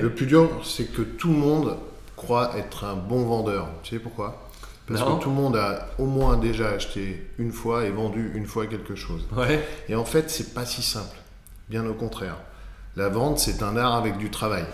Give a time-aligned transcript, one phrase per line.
[0.00, 1.76] Le plus dur, c'est que tout le monde
[2.16, 3.68] croit être un bon vendeur.
[3.82, 4.48] Tu sais pourquoi?
[4.86, 8.46] Parce que tout le monde a au moins déjà acheté une fois et vendu une
[8.46, 9.26] fois quelque chose.
[9.88, 11.16] Et en fait, c'est pas si simple.
[11.68, 12.36] Bien au contraire.
[12.96, 14.64] La vente, c'est un art avec du travail.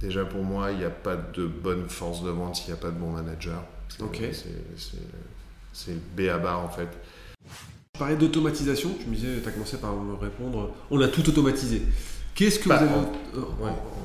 [0.00, 2.80] Déjà pour moi, il n'y a pas de bonne force de vente s'il n'y a
[2.80, 3.62] pas de bon manager.
[4.00, 4.22] Ok.
[5.72, 6.88] C'est B à bas en fait.
[7.94, 11.28] Je parlais d'automatisation, tu me disais, tu as commencé par me répondre, on a tout
[11.28, 11.82] automatisé.
[12.38, 12.94] Qu'est-ce que bah, vous avez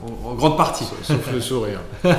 [0.10, 1.82] en, en, grande partie Sauf le sourire.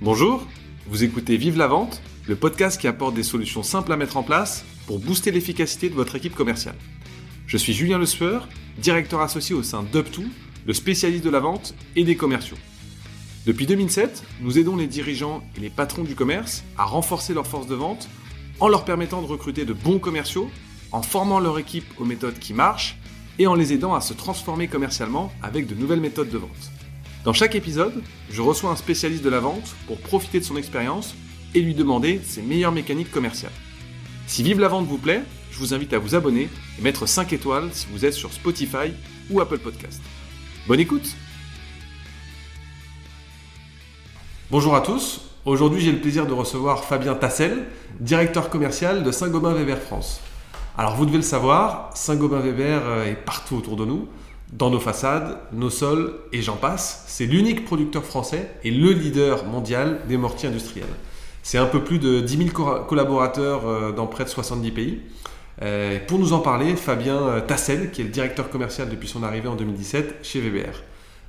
[0.00, 0.44] Bonjour,
[0.88, 4.24] vous écoutez Vive la vente, le podcast qui apporte des solutions simples à mettre en
[4.24, 6.74] place pour booster l'efficacité de votre équipe commerciale.
[7.46, 8.48] Je suis Julien Le Sueur,
[8.78, 10.24] directeur associé au sein d'UpTo,
[10.66, 12.58] le spécialiste de la vente et des commerciaux.
[13.46, 17.68] Depuis 2007, nous aidons les dirigeants et les patrons du commerce à renforcer leur force
[17.68, 18.08] de vente
[18.58, 20.50] en leur permettant de recruter de bons commerciaux,
[20.94, 22.96] en formant leur équipe aux méthodes qui marchent
[23.40, 26.70] et en les aidant à se transformer commercialement avec de nouvelles méthodes de vente.
[27.24, 28.00] Dans chaque épisode,
[28.30, 31.16] je reçois un spécialiste de la vente pour profiter de son expérience
[31.52, 33.52] et lui demander ses meilleures mécaniques commerciales.
[34.28, 37.32] Si Vive la vente vous plaît, je vous invite à vous abonner et mettre 5
[37.32, 38.92] étoiles si vous êtes sur Spotify
[39.30, 40.00] ou Apple Podcast.
[40.68, 41.16] Bonne écoute
[44.48, 45.22] Bonjour à tous.
[45.44, 47.64] Aujourd'hui, j'ai le plaisir de recevoir Fabien Tassel,
[47.98, 50.20] directeur commercial de Saint-Gobain-Weber France.
[50.76, 54.08] Alors, vous devez le savoir, Saint-Gobain-Weber euh, est partout autour de nous,
[54.52, 57.04] dans nos façades, nos sols et j'en passe.
[57.06, 60.88] C'est l'unique producteur français et le leader mondial des mortiers industriels.
[61.44, 65.00] C'est un peu plus de 10 000 collaborateurs euh, dans près de 70 pays.
[65.62, 69.46] Euh, pour nous en parler, Fabien Tassel, qui est le directeur commercial depuis son arrivée
[69.46, 70.82] en 2017 chez VBR.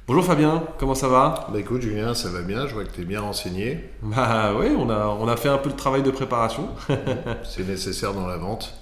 [0.08, 3.02] Bonjour Fabien, comment ça va Bah écoute Julien, ça va bien, je vois que tu
[3.02, 3.89] es bien renseigné.
[4.03, 6.67] Bah oui, on a, on a fait un peu le travail de préparation.
[7.44, 8.80] C'est nécessaire dans la vente.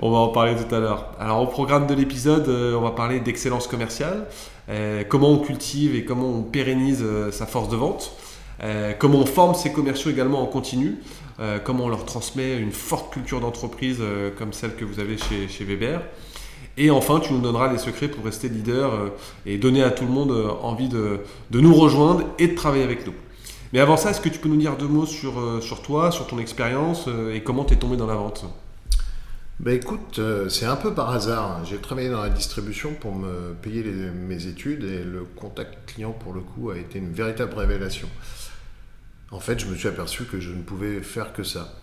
[0.00, 1.12] On va en parler tout à l'heure.
[1.18, 4.26] Alors au programme de l'épisode, euh, on va parler d'excellence commerciale,
[4.68, 8.12] euh, comment on cultive et comment on pérennise euh, sa force de vente,
[8.98, 10.96] comment on forme ses commerciaux également en continu,
[11.64, 14.02] comment on leur transmet une forte culture d'entreprise
[14.38, 16.00] comme celle que vous avez chez, chez Weber.
[16.78, 19.08] Et enfin, tu nous donneras les secrets pour rester leader euh,
[19.46, 21.20] et donner à tout le monde euh, envie de,
[21.50, 23.14] nous rejoindre et de travailler avec nous.
[23.72, 26.12] Mais avant ça, est-ce que tu peux nous dire deux mots sur, euh, sur toi,
[26.12, 28.44] sur ton expérience et comment tu es tombé dans la vente?
[29.58, 30.20] Ben écoute,
[30.50, 31.64] c'est un peu par hasard.
[31.64, 36.34] J'ai travaillé dans la distribution pour me payer mes études et le contact client pour
[36.34, 38.06] le coup a été une véritable révélation.
[39.30, 41.74] En fait, je me suis aperçu que je ne pouvais faire que ça.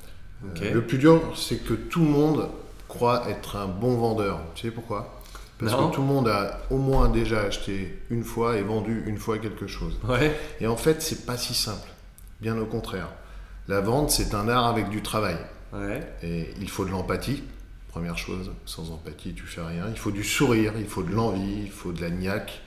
[0.62, 2.48] le plus dur, c'est que tout le monde
[2.94, 4.40] croit être un bon vendeur.
[4.54, 5.20] Tu sais pourquoi?
[5.58, 9.18] Parce que tout le monde a au moins déjà acheté une fois et vendu une
[9.18, 9.98] fois quelque chose.
[10.60, 11.90] Et en fait, c'est pas si simple.
[12.42, 13.10] Bien au contraire.
[13.68, 15.38] La vente, c'est un art avec du travail.
[16.22, 17.44] Et il faut de l'empathie.
[17.88, 19.86] Première chose, sans empathie, tu fais rien.
[19.90, 22.62] Il faut du sourire, il faut de l'envie, il faut de la niaque,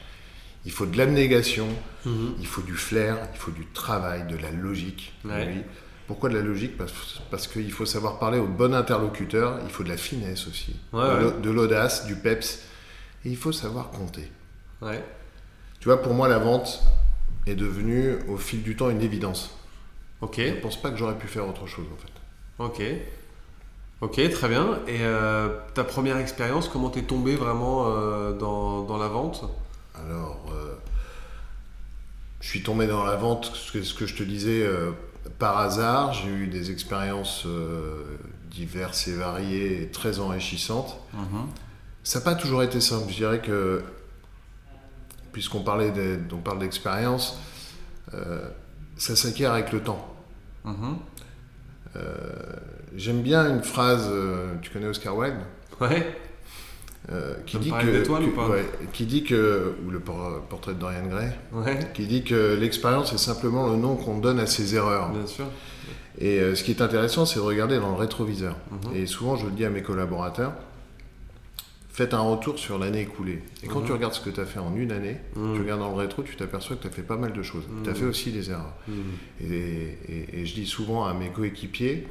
[0.65, 1.67] il faut de l'abnégation,
[2.05, 2.35] mhm.
[2.39, 5.13] il faut du flair, il faut du travail, de la logique.
[6.07, 6.93] Pourquoi de la logique Parce,
[7.31, 11.51] parce qu'il faut savoir parler au bon interlocuteur, il faut de la finesse aussi, de
[11.51, 12.63] l'audace, du peps,
[13.25, 14.31] et il faut savoir compter.
[15.81, 16.83] Tu vois, pour moi, la vente
[17.47, 19.51] est devenue au fil du temps une évidence.
[20.21, 20.37] Ok.
[20.39, 22.13] Je ne pense pas que j'aurais pu faire autre chose en fait.
[22.59, 22.83] Ok.
[24.01, 24.81] Ok, très bien.
[24.87, 29.45] Et euh, ta première expérience, comment t'es tombé vraiment euh, dans, dans, la vente?
[29.95, 30.75] Alors, euh,
[32.41, 34.69] je suis tombé dans la vente, ce que, ce que je te disais,
[35.39, 38.05] par hasard, j'ai eu des expériences euh,
[38.51, 40.99] diverses et variées et très enrichissantes.
[41.15, 41.47] Mhm.
[42.03, 43.11] Ça n'a pas toujours été simple.
[43.11, 43.83] Je dirais que,
[45.33, 45.93] puisqu'on parlait
[46.39, 47.39] parle d'expérience,
[48.15, 48.49] euh,
[48.97, 50.15] ça s'acquiert avec le temps.
[50.65, 50.97] Mhm.
[51.97, 52.03] Euh,
[52.95, 54.11] j'aime bien une phrase,
[54.63, 55.41] tu connais Oscar Wilde?
[55.81, 56.17] Ouais.
[57.13, 61.31] Euh, qui, dit que, qui dit que, ou le portrait de Dorian Gray,
[61.95, 65.11] qui dit que l'expérience est simplement le nom qu'on donne à ses erreurs.
[65.11, 65.47] Bien sûr.
[66.19, 68.57] Et euh, ce qui est intéressant, c'est de regarder dans le rétroviseur.
[68.71, 68.97] Mhm.
[68.97, 70.55] Et souvent, je le dis à mes collaborateurs,
[71.91, 73.43] faites un retour sur l'année écoulée.
[73.63, 73.87] Et quand mhm.
[73.87, 75.55] tu regardes ce que tu as fait en une année, mhm.
[75.55, 77.65] tu regardes dans le rétro, tu t'aperçois que tu as fait pas mal de choses.
[77.85, 78.75] Tu as fait aussi des erreurs.
[79.41, 79.99] Et,
[80.33, 82.07] et, je dis souvent à mes coéquipiers,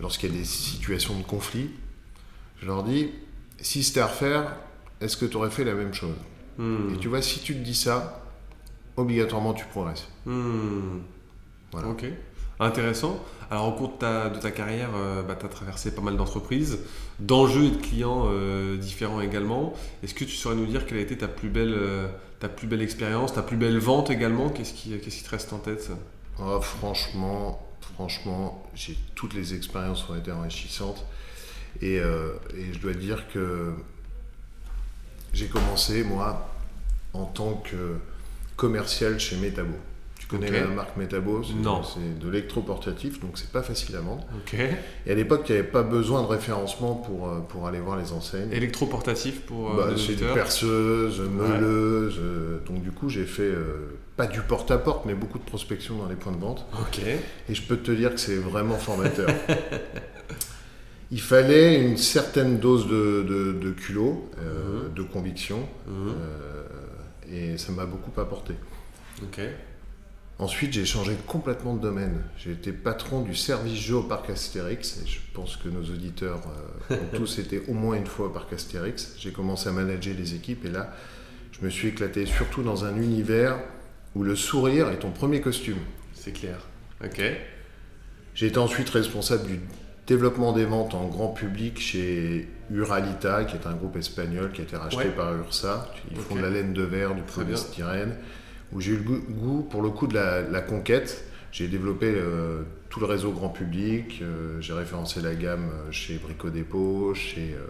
[0.00, 1.70] lorsqu'il y a des situations de conflit,
[2.60, 3.08] je leur dis,
[3.60, 4.56] si c'était à refaire,
[5.00, 6.16] est-ce que tu aurais fait la même chose
[6.58, 6.94] hmm.
[6.94, 8.22] Et tu vois, si tu te dis ça,
[8.96, 10.08] obligatoirement tu progresses.
[10.26, 11.00] Hmm.
[11.72, 11.88] Voilà.
[11.88, 12.04] Ok,
[12.58, 13.22] intéressant.
[13.50, 16.16] Alors au cours de ta, de ta carrière, euh, bah, tu as traversé pas mal
[16.16, 16.78] d'entreprises,
[17.18, 19.72] d'enjeux et de clients euh, différents également.
[20.02, 22.08] Est-ce que tu saurais nous dire quelle a été ta plus belle, euh,
[22.38, 24.50] ta plus belle expérience, ta plus belle vente également?
[24.50, 25.90] Qu'est-ce qui, qu'est-ce qui te reste en tête?
[26.38, 31.04] Oh, Franchement, franchement, j'ai toutes les expériences ont été enrichissantes.
[31.82, 33.72] Euh, et, je dois dire que
[35.32, 36.50] J'ai commencé, moi,
[37.12, 37.96] en tant que
[38.56, 39.74] commercial chez Metabo.
[40.18, 41.42] Tu connais la marque Metabo?
[41.62, 41.82] Non.
[41.82, 44.24] C'est de l'électroportatif, donc c'est pas facile à vendre.
[44.36, 44.54] Ok.
[45.06, 47.96] Et à l'époque, il n'y avait pas besoin de référencement pour, euh, pour aller voir
[47.96, 48.52] les enseignes.
[48.52, 52.20] Électroportatif pour euh, Bah, c'est des perceuses, meuleuses.
[52.66, 56.16] donc du coup, j'ai fait euh, pas du porte-à-porte, mais beaucoup de prospection dans les
[56.16, 56.66] points de vente.
[56.80, 57.00] Ok.
[57.48, 59.30] Et je peux te dire que c'est vraiment formateur.
[61.12, 64.94] Il fallait une certaine dose de, de, de culot, euh, Mhm.
[64.94, 66.14] de conviction, Mhm.
[66.20, 66.64] euh,
[67.54, 68.54] et ça m'a beaucoup apporté.
[69.22, 69.40] Ok.
[70.38, 72.22] Ensuite, j'ai changé complètement de domaine.
[72.38, 76.40] J'ai été patron du service jeu au parc Astérix, et je pense que nos auditeurs
[76.90, 79.14] euh, ont tous été au moins une fois au parc Astérix.
[79.18, 80.94] J'ai commencé à manager les équipes, et là,
[81.52, 83.58] je me suis éclaté surtout dans un univers
[84.14, 85.78] où le sourire est ton premier costume.
[86.14, 86.58] C'est clair.
[87.04, 87.20] Ok.
[88.34, 89.60] J'ai été ensuite responsable du
[90.14, 94.64] développement des ventes en grand public chez Uralita, qui est un groupe espagnol qui a
[94.64, 95.10] été racheté Ouais.
[95.10, 95.88] par Ursa.
[96.10, 98.16] Ils font de la laine de verre, du polystyrène,
[98.72, 99.02] où j'ai eu le
[99.32, 101.24] goût, pour le coup de la, la conquête.
[101.52, 106.14] J'ai développé euh, tout le réseau grand public, euh, j'ai référencé la gamme euh, chez
[106.18, 107.66] Brico Dépôt, chez, euh,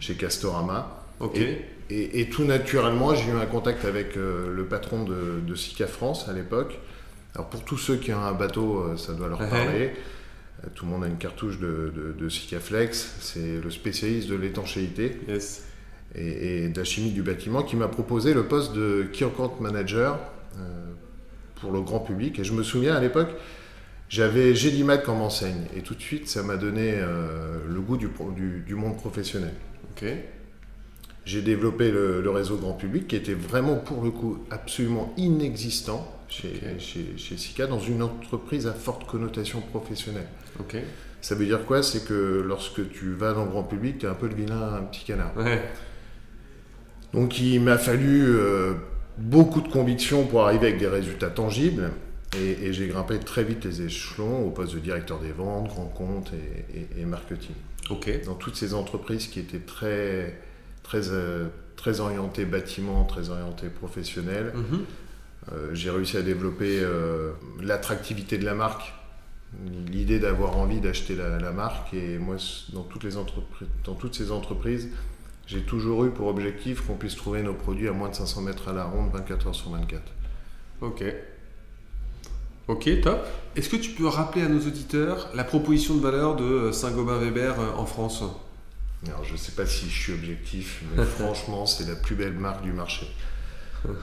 [0.00, 1.04] chez Castorama.
[1.20, 1.36] Ok.
[1.38, 6.26] Et, et tout naturellement, j'ai eu un contact avec le patron de, de Sika France
[6.28, 6.78] à l'époque.
[7.34, 9.92] Alors pour tous ceux qui ont un bateau, ça doit leur parler.
[10.74, 13.16] Tout le monde a une cartouche de, de, de Sika Flex.
[13.20, 15.64] C'est le spécialiste de l'étanchéité Yes.
[16.14, 19.54] et, et de la chimie du bâtiment qui m'a proposé le poste de Key Account
[19.60, 20.18] Manager
[20.58, 20.60] euh,
[21.56, 22.38] pour le grand public.
[22.38, 23.30] Et je me souviens à l'époque,
[24.08, 25.64] j'avais Gélimat comme enseigne.
[25.76, 28.96] Et tout de suite, ça m'a donné euh, le goût du, pro- du- du monde
[28.96, 29.52] professionnel.
[29.96, 30.04] Ok.
[31.24, 36.06] J'ai développé le, le réseau grand public qui était vraiment pour le coup absolument inexistant
[36.28, 36.78] chez, Ok.
[36.80, 40.28] chez, chez Sika dans une entreprise à forte connotation professionnelle.
[41.22, 41.82] Ça veut dire quoi?
[41.82, 44.74] C'est que lorsque tu vas dans le grand public, tu es un peu le vilain,
[44.74, 45.32] un petit canard.
[45.36, 45.60] Ouais.
[47.12, 48.74] Donc il m'a fallu euh,
[49.18, 51.90] beaucoup de conviction pour arriver avec des résultats tangibles.
[52.38, 55.86] Et, et j'ai grimpé très vite les échelons au poste de directeur des ventes, grand
[55.86, 56.32] compte
[56.74, 57.54] et, et- et marketing.
[58.26, 60.38] Dans toutes ces entreprises qui étaient très,
[60.82, 64.80] très, euh, très orientées bâtiment, très orientées professionnelles, Mhm.
[65.52, 66.80] euh, j'ai réussi à développer
[67.62, 68.92] l'attractivité de la marque,
[69.90, 71.94] l'idée d'avoir envie d'acheter la, la marque.
[71.94, 72.36] Et moi,
[72.72, 74.88] dans toutes, les entreprises, dans toutes ces entreprises,
[75.46, 78.68] j'ai toujours eu pour objectif qu'on puisse trouver nos produits à moins de 500 mètres
[78.68, 80.02] à la ronde, 24 heures sur 24.
[80.80, 81.04] Ok.
[82.68, 83.24] Ok, top.
[83.54, 87.60] Est-ce que tu peux rappeler à nos auditeurs la proposition de valeur de Saint-Gobain Weber
[87.60, 88.24] euh, en France?
[89.06, 92.32] Alors, je ne sais pas si je suis objectif, mais franchement, c'est la plus belle
[92.32, 93.06] marque du marché.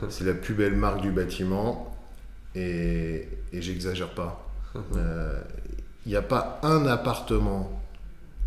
[0.07, 1.93] C'est la plus belle marque du bâtiment
[2.55, 4.42] et, et j'exagère pas.
[4.95, 5.39] Euh,
[6.05, 7.81] Il n'y a pas un appartement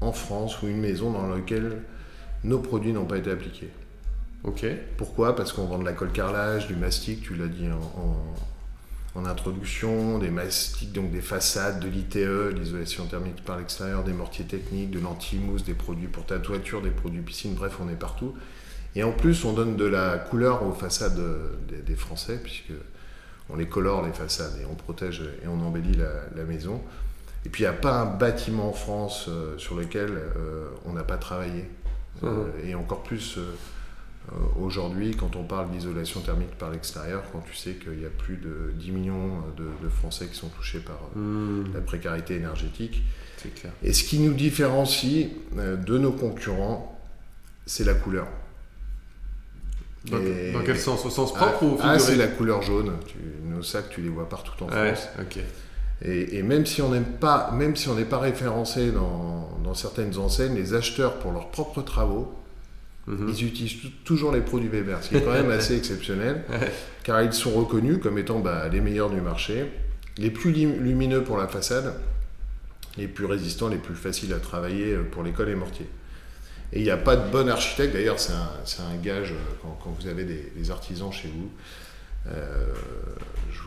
[0.01, 1.83] en France ou une maison dans lequel
[2.45, 3.71] nos produits n'ont pas été appliqués.
[4.45, 4.67] Ok.
[4.99, 5.35] Pourquoi?
[5.35, 8.35] Parce qu'on vend de la colle carrelage, du mastic, tu l'as dit en, en-
[9.21, 14.45] en introduction, des mastiques, donc des façades, de l'ITE, l'isolation thermique par l'extérieur, des mortiers
[14.45, 18.35] techniques, de l'anti-mousse, des produits pour ta toiture, des produits piscine, bref, on est partout.
[18.95, 21.19] Et en plus, on donne de la couleur aux façades
[21.69, 22.73] des, des Français, puisque
[23.51, 26.81] on les colore les façades et on protège et on embellit la, la maison.
[27.45, 30.93] Et puis, il n'y a pas un bâtiment en France euh, sur lequel euh, on
[30.95, 31.71] n'a pas travaillé.
[32.25, 33.39] Euh, et encore plus
[34.59, 38.37] aujourd'hui, quand on parle d'isolation thermique par l'extérieur, quand tu sais qu'il y a plus
[38.39, 43.05] de 10 millions de, de Français qui sont touchés par Hmm, la précarité énergétique.
[43.55, 43.73] clair.
[43.85, 46.99] Et ce qui nous différencie de nos concurrents,
[47.67, 48.27] c'est la couleur.
[50.11, 51.05] Dans, Et- dans quel sens?
[51.05, 52.93] Au sens Ah, propre ou ah, c'est figuré la couleur jaune.
[53.07, 53.17] Tu-
[53.49, 55.09] nos sacs, tu les vois partout en Ouais, France.
[56.03, 59.75] Et, et même si on n'aime pas, même si on n'est pas référencé dans, dans
[59.75, 62.33] certaines enseignes, les acheteurs pour leurs propres travaux,
[63.07, 63.29] Mhm.
[63.29, 66.43] ils utilisent tou- toujours les produits Weber, ce qui est quand même assez exceptionnel,
[67.05, 69.65] car ils sont reconnus comme étant bah, les meilleurs du marché,
[70.19, 71.95] les plus lumineux pour la façade,
[72.99, 75.87] les plus résistants, les plus faciles à travailler euh, pour l'école et mortier.
[76.73, 79.37] Et il n'y a pas de bon architecte, d'ailleurs c'est un, c'est un gage euh,
[79.63, 81.51] quand, quand vous avez des, des artisans chez vous.
[82.29, 82.73] euh,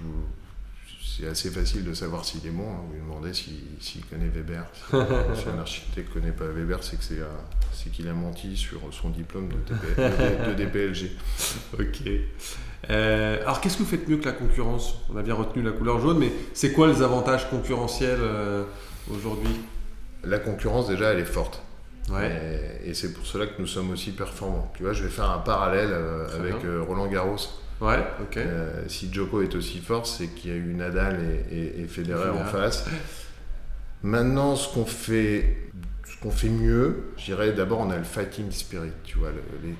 [0.01, 0.25] vous-
[1.01, 2.69] c'est assez facile de savoir s'il est bon.
[2.71, 2.79] hein.
[2.87, 4.63] Vous lui demandez s'il s'il connaît Weber.
[4.73, 4.81] Si,
[5.41, 9.09] si un architecte ne connaît pas Weber, c'est que c'est qu'il a menti sur son
[9.09, 11.11] diplôme de, TP de- de DPLG.
[11.79, 12.09] Ok.
[12.89, 14.95] Euh, alors, qu'est-ce que vous faites mieux que la concurrence?
[15.13, 18.63] On a bien retenu la couleur jaune, mais c'est quoi les avantages concurrentiels euh,
[19.11, 19.59] aujourd'hui?
[20.23, 21.61] La concurrence, déjà, elle est forte.
[22.11, 22.79] Ouais.
[22.85, 24.71] Et, et c'est pour cela que nous sommes aussi performants.
[24.75, 27.37] Tu vois, je vais faire un parallèle euh, avec euh, Roland Garros.
[27.81, 28.37] Ouais, ok.
[28.37, 31.19] Euh, si Djoko est aussi fort, c'est qu'il y a eu Nadal
[31.51, 32.41] et, et- et Federer Federer.
[32.41, 32.85] en face.
[34.03, 35.57] Maintenant, ce qu'on fait
[36.05, 39.29] ce qu'on fait mieux, je dirais d'abord on a le fighting spirit, tu vois,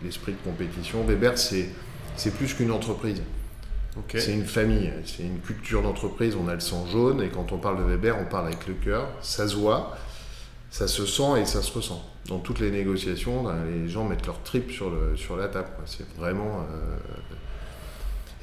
[0.04, 1.04] l'esprit de compétition.
[1.04, 1.70] Weber, c'est
[2.16, 3.22] c'est plus qu'une entreprise.
[4.16, 6.36] C'est une famille, c'est une culture d'entreprise.
[6.42, 8.74] On a le sang jaune et quand on parle de Weber, on parle avec le
[8.76, 9.10] cœur.
[9.22, 9.98] Ça se voit,
[10.70, 12.02] ça se sent et ça se ressent.
[12.30, 15.70] Dans toutes les négociations, ben, les gens mettent leur trip sur, le, sur la table.
[15.86, 16.60] C'est vraiment.
[16.72, 16.98] Euh,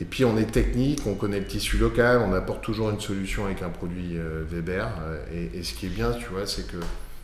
[0.01, 3.47] et puis on est technique, on connaît le tissu local, on apporte toujours une solution
[3.47, 4.89] avec un produit euh, Weber.
[5.01, 6.79] Euh, et, ce qui est bien, tu vois, c'est que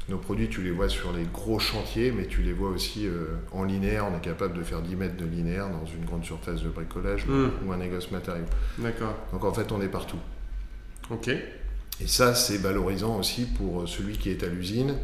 [0.09, 3.09] nos produits, tu les vois sur les gros chantiers, mais tu les vois aussi
[3.51, 4.07] en linéaire.
[4.13, 7.27] On est capable de faire 10 mètres de linéaire dans une grande surface de bricolage
[7.27, 7.51] hmm.
[7.67, 8.45] ou un négoce matériau.
[8.79, 9.15] D'accord.
[9.33, 10.19] Donc en fait, on est partout.
[11.11, 11.29] Ok.
[11.29, 14.97] Et ça, c'est valorisant aussi pour celui qui est à l'usine,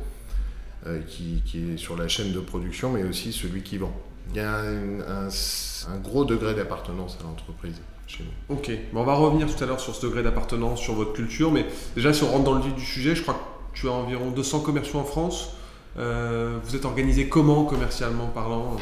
[0.87, 3.93] euh, qui, est sur la chaîne de production, mais aussi celui qui vend.
[4.31, 8.57] Il y a un, gros degré d'appartenance à l'entreprise chez nous.
[8.57, 11.51] Ok, bon, on va revenir tout à l'heure sur ce degré d'appartenance, sur votre culture,
[11.51, 13.93] mais déjà si on rentre dans le vif du sujet, je crois que tu as
[13.93, 15.55] environ 200 commerciaux en France.
[15.99, 18.77] Euh, vous êtes organisé comment commercialement parlant?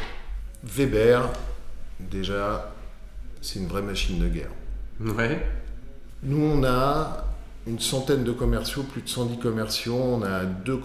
[0.64, 1.30] Weber,
[2.00, 2.72] déjà,
[3.40, 4.50] c'est une vraie machine de guerre.
[5.00, 5.46] Ouais.
[6.22, 7.24] Nous, on a
[7.66, 9.96] une centaine de commerciaux, plus de 110 commerciaux.
[9.96, 10.78] On a deux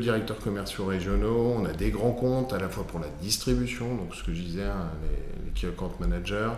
[0.00, 1.54] directeurs commerciaux régionaux.
[1.58, 4.42] On a des grands comptes à la fois pour la distribution, donc ce que je
[4.42, 4.90] disais, hein,
[5.62, 6.50] les, account managers,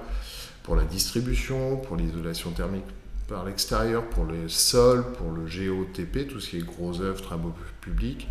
[0.62, 2.84] pour la distribution, pour l'isolation thermique
[3.28, 7.52] par l'extérieur, pour les sols, pour le GOTP, tout ce qui est gros œuvres, travaux
[7.82, 8.28] publics.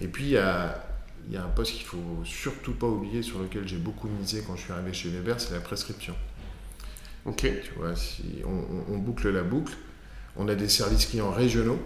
[0.00, 0.84] Et puis il y a,
[1.30, 4.54] y a un poste qu'il faut surtout pas oublier, sur lequel j'ai beaucoup misé quand
[4.54, 6.14] je suis arrivé chez Weber, c'est la prescription.
[7.26, 7.40] Ok.
[7.40, 9.74] Tu vois, si on, boucle la boucle,
[10.36, 11.78] on a des services clients régionaux.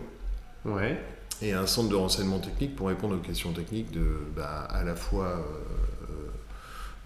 [0.64, 1.00] Ouais.
[1.40, 4.04] Et un centre de renseignement technique pour répondre aux questions techniques de,
[4.35, 5.45] bah, à la fois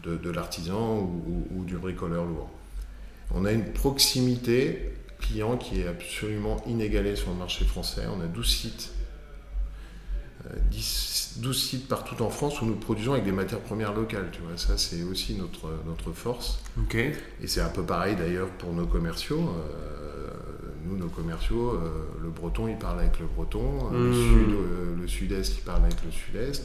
[0.07, 2.51] euh, de, l'artisan ou, du bricoleur lourd.
[3.35, 8.03] On a une proximité client qui est absolument inégalée sur le marché français.
[8.15, 8.93] On a 12 sites
[10.71, 14.29] 10, 12 sites partout en France où nous produisons avec des matières premières locales.
[14.33, 16.59] Tu vois, ça c'est aussi notre, notre force.
[17.41, 19.41] Et c'est un peu pareil d'ailleurs pour nos commerciaux.
[19.41, 20.31] Euh,
[20.85, 24.15] nous, nos commerciaux, euh, le breton il parle avec le breton, le hmm.
[24.15, 26.65] sud, euh, le sud-est il parle avec le sud-est.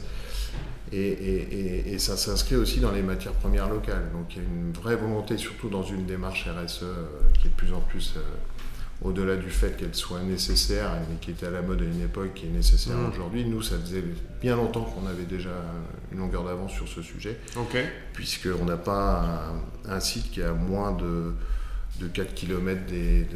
[0.90, 4.10] Et, et, et, ça s'inscrit aussi dans les matières premières locales.
[4.12, 6.86] Donc il y a une vraie volonté, surtout dans une démarche RSE
[7.34, 8.14] qui est de plus en plus
[9.02, 12.34] au-delà du fait qu'elle soit nécessaire, mais qui était à la mode à une époque,
[12.34, 13.10] qui est nécessaire mm.
[13.10, 14.04] aujourd'hui, nous, ça faisait
[14.40, 15.50] bien longtemps qu'on avait déjà
[16.12, 17.84] une longueur d'avance sur ce sujet, okay.
[18.12, 19.52] puisqu'on n'a pas
[19.88, 21.32] un, site qui a moins de,
[22.00, 23.26] de 4 km des,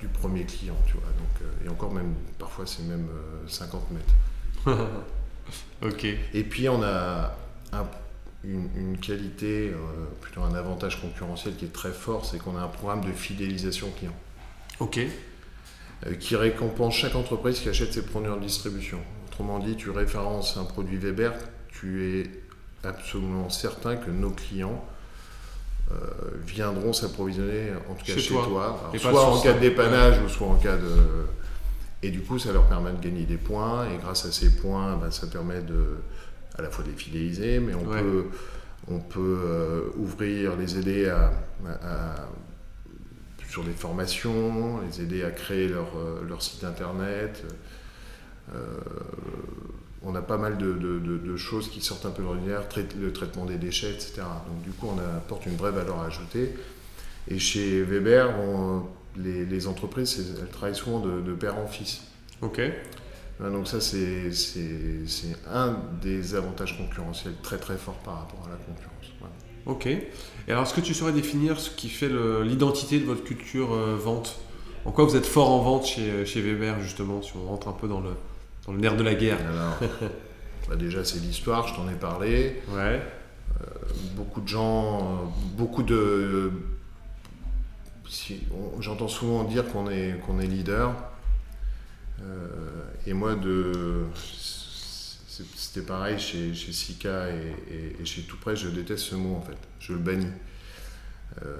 [0.00, 1.02] du premier client, tu vois.
[1.02, 3.08] Donc, euh, et encore même, parfois c'est même
[3.46, 3.82] 50
[4.66, 4.82] euh, mètres.
[5.82, 6.04] ok.
[6.34, 7.36] Et puis on a
[8.44, 9.76] une, qualité, euh,
[10.20, 13.90] plutôt un avantage concurrentiel qui est très fort, c'est qu'on a un programme de fidélisation
[13.90, 14.14] client.
[14.80, 15.00] Ok.
[16.06, 18.98] Euh, qui récompense chaque entreprise qui achète ses produits en distribution.
[19.28, 21.32] Autrement dit, tu références un produit Weber,
[21.68, 22.30] tu es
[22.84, 24.84] absolument certain que nos clients
[25.90, 25.94] euh,
[26.44, 30.56] viendront s'approvisionner, en tout cas chez, toi, soit en cas de dépannage ou soit en
[30.56, 31.26] cas de.
[32.02, 34.96] Et du coup, ça leur permet de gagner des points, et grâce à ces points,
[34.96, 35.96] ben, ça permet de,
[36.58, 38.26] à la fois de les fidéliser, mais on peut,
[38.88, 41.32] on peut euh, ouvrir, les aider à
[43.56, 47.42] sur des formations, les aider à créer leur, euh, leur site internet.
[48.54, 48.58] Euh,
[50.02, 52.64] on a pas mal de, de, choses qui sortent un peu de l'ordinaire,
[53.00, 54.16] le traitement des déchets, etc.
[54.46, 56.54] Donc du coup, on apporte une vraie valeur ajoutée.
[57.28, 58.28] Et chez Weber,
[59.16, 62.02] les, les, entreprises, elles travaillent souvent de, père en fils.
[62.42, 62.60] Ok.
[62.60, 64.30] Hein, donc ça, c'est
[65.50, 69.45] un des avantages concurrentiels très très forts par rapport à la concurrence.
[69.66, 69.86] Ok.
[69.86, 70.06] Et
[70.48, 72.08] alors, est-ce que tu saurais définir ce qui fait
[72.44, 74.38] l'identité de votre culture euh, vente?
[74.84, 77.72] En quoi vous êtes fort en vente chez, chez, Weber, justement, si on rentre un
[77.72, 78.10] peu dans le,
[78.64, 79.38] dans le nerf de la guerre?
[80.68, 82.60] Bah Déjà, c'est l'histoire, je t'en ai parlé.
[82.70, 83.00] Ouais.
[83.60, 83.64] Euh,
[84.16, 85.02] beaucoup de gens, euh,
[85.56, 86.50] beaucoup de.
[88.80, 90.92] J'entends souvent dire qu'on est, qu'on est leader.
[93.06, 94.06] et moi, de
[95.76, 99.56] c'était pareil chez, chez Sika et, chez Tout Près, je déteste ce mot en fait.
[99.78, 100.26] Je le bannis.
[101.44, 101.54] Euh,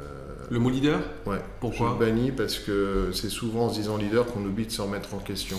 [0.50, 1.00] le mot leader?
[1.26, 1.40] Ouais.
[1.60, 1.88] Pourquoi?
[1.98, 4.80] Je le bannis parce que c'est souvent en se disant leader qu'on oublie de se
[4.80, 5.58] remettre en question.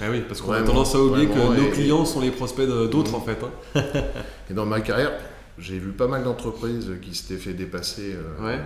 [0.00, 3.14] Ah oui, parce qu'on a tendance à oublier que nos clients sont les prospects d'autres
[3.14, 3.38] en fait.
[3.42, 3.82] Hein.
[4.50, 5.12] et dans ma carrière,
[5.58, 8.58] j'ai vu pas mal d'entreprises qui s'étaient fait dépasser euh,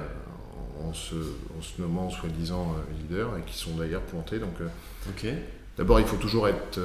[0.80, 1.14] en, se,
[1.58, 4.38] en se nommant soi-disant euh, leader et qui sont d'ailleurs pointés.
[4.38, 4.54] Donc,
[5.08, 5.26] ok.
[5.78, 6.78] D'abord, il faut toujours être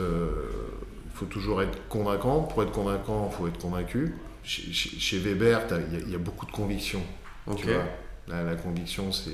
[1.17, 2.41] faut toujours être convaincant.
[2.41, 4.13] Pour être convaincant, il faut être convaincu.
[4.43, 7.01] Chez, Weber, il y, a beaucoup de conviction.
[8.27, 9.31] la, conviction, c'est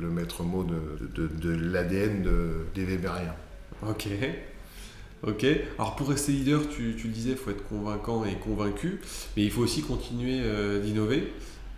[0.00, 2.22] le maître mot de, de, de l'ADN
[2.74, 3.34] des Weberiens.
[3.86, 4.08] Ok.
[5.26, 5.46] Ok.
[5.78, 9.00] Alors pour rester leader, tu, tu le disais, il faut être convaincant et convaincu,
[9.36, 11.32] mais il faut aussi continuer euh, d'innover.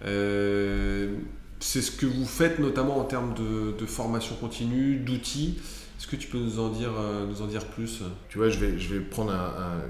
[0.05, 1.15] Euh,
[1.59, 5.59] c'est ce que vous faites notamment en termes de formation continue, d'outils.
[5.99, 8.03] Est-ce que tu peux nous en dire, euh, nous en dire plus?
[8.29, 9.83] Tu vois, je vais, je vais prendre un, un-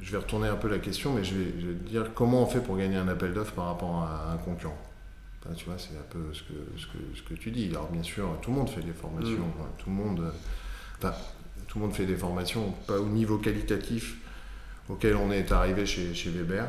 [0.00, 2.46] je vais retourner un peu la question, mais je vais, je vais dire comment on
[2.46, 4.76] fait pour gagner un appel d'offres par rapport à un concurrent.
[5.56, 7.68] Tu vois, c'est un peu ce que, ce, que, ce que tu dis.
[7.70, 9.38] Alors bien sûr, tout le monde fait des formations.
[9.46, 9.78] Mm.
[9.78, 10.32] Tout le monde,
[10.98, 11.14] enfin,
[11.68, 14.16] tout le monde fait des formations, pas au niveau qualitatif
[14.88, 16.66] auquel on est arrivé chez, chez Weber.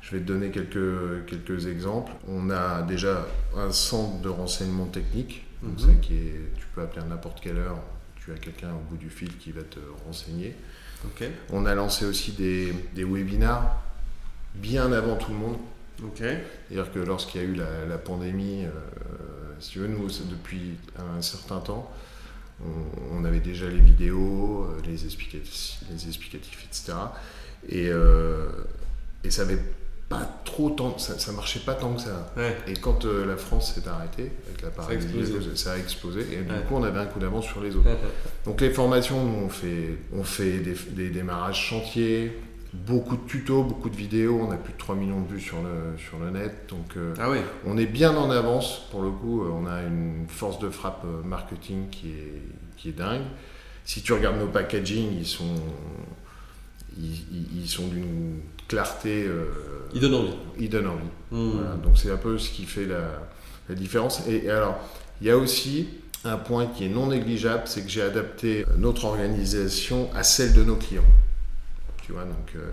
[0.00, 2.12] Je vais te donner quelques, quelques exemples.
[2.26, 5.78] On a déjà un centre de renseignement technique, donc Mhm.
[5.78, 7.78] ça qui est, tu peux appeler à n'importe quelle heure,
[8.26, 10.54] tu as quelqu'un au bout du fil qui va te renseigner.
[11.50, 13.80] On a lancé aussi des, des webinars
[14.54, 15.58] bien avant tout le monde.
[16.14, 18.70] C'est-à-dire que lorsqu'il y a eu la, la pandémie, euh,
[19.60, 21.90] si tu veux, nous, depuis un certain temps,
[22.62, 26.94] on, on avait déjà les vidéos, euh, les explicatifs, les explicatifs etc.
[27.68, 28.48] Et, euh,
[29.24, 29.58] et ça avait
[30.08, 32.32] pas trop tant, ça, ça marchait pas tant que ça.
[32.36, 32.56] Ouais.
[32.68, 35.32] Et quand euh, la France s'est arrêtée avec la Ça a explosé.
[35.32, 36.20] paralysie, ça a explosé.
[36.32, 36.62] Et du Ouais.
[36.68, 37.88] coup, on avait un coup d'avance sur les autres.
[38.44, 42.38] Donc les formations, nous, on fait, on fait des, des démarrages chantiers,
[42.72, 44.38] beaucoup de tutos, beaucoup de vidéos.
[44.48, 46.66] On a plus de 3 millions de vues sur le, sur le net.
[46.68, 47.38] Donc euh, Ah oui.
[47.66, 48.82] on est bien en avance.
[48.92, 52.42] Pour le coup, euh, on a une force de frappe marketing qui est,
[52.76, 53.22] qui est dingue.
[53.84, 55.54] Si tu regardes nos packaging, ils sont,
[56.98, 59.24] ils sont d'une clarté.
[59.26, 59.44] euh,
[59.94, 60.34] Il donne envie.
[60.58, 61.08] ils donnent envie.
[61.30, 61.50] Hmm.
[61.52, 63.22] Voilà, donc c'est un peu ce qui fait la,
[63.68, 64.22] la différence.
[64.28, 64.78] Et, et alors,
[65.20, 65.88] il y a aussi
[66.24, 70.64] un point qui est non négligeable, c'est que j'ai adapté notre organisation à celle de
[70.64, 71.04] nos clients.
[72.04, 72.70] Tu vois, donc euh,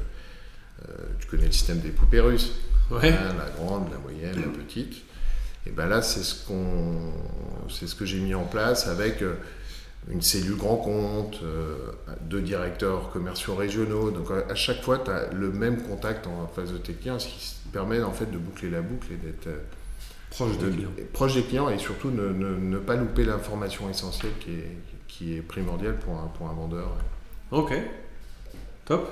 [0.90, 2.52] euh, tu connais le système des poupées russes,
[2.92, 3.10] Ouais.
[3.12, 5.04] hein, la grande, la moyenne, la petite.
[5.66, 7.14] Et ben là, c'est ce qu'on,
[7.70, 9.36] c'est ce que j'ai mis en place avec euh,
[10.10, 11.76] une cellule grand compte, euh,
[12.22, 14.12] deux directeurs commerciaux régionaux.
[14.12, 17.28] Donc à chaque fois, tu as le même contact en face de tes clients, ce
[17.28, 19.58] qui permet en fait de boucler la boucle et d'être euh,
[20.30, 20.70] Proche de
[21.14, 25.36] proche des clients et surtout ne, ne- ne pas louper l'information essentielle qui est, qui
[25.38, 26.90] est primordiale pour un, pour un vendeur.
[27.52, 27.72] Ok,
[28.86, 29.08] top.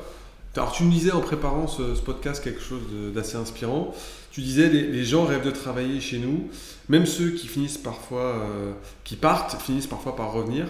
[0.55, 2.81] Alors tu me disais en préparant ce, ce podcast quelque chose
[3.13, 3.93] d'assez inspirant.
[4.31, 6.49] Tu disais les, les gens rêvent de travailler chez nous,
[6.89, 10.67] même ceux qui finissent parfois, euh, qui partent, finissent parfois par revenir.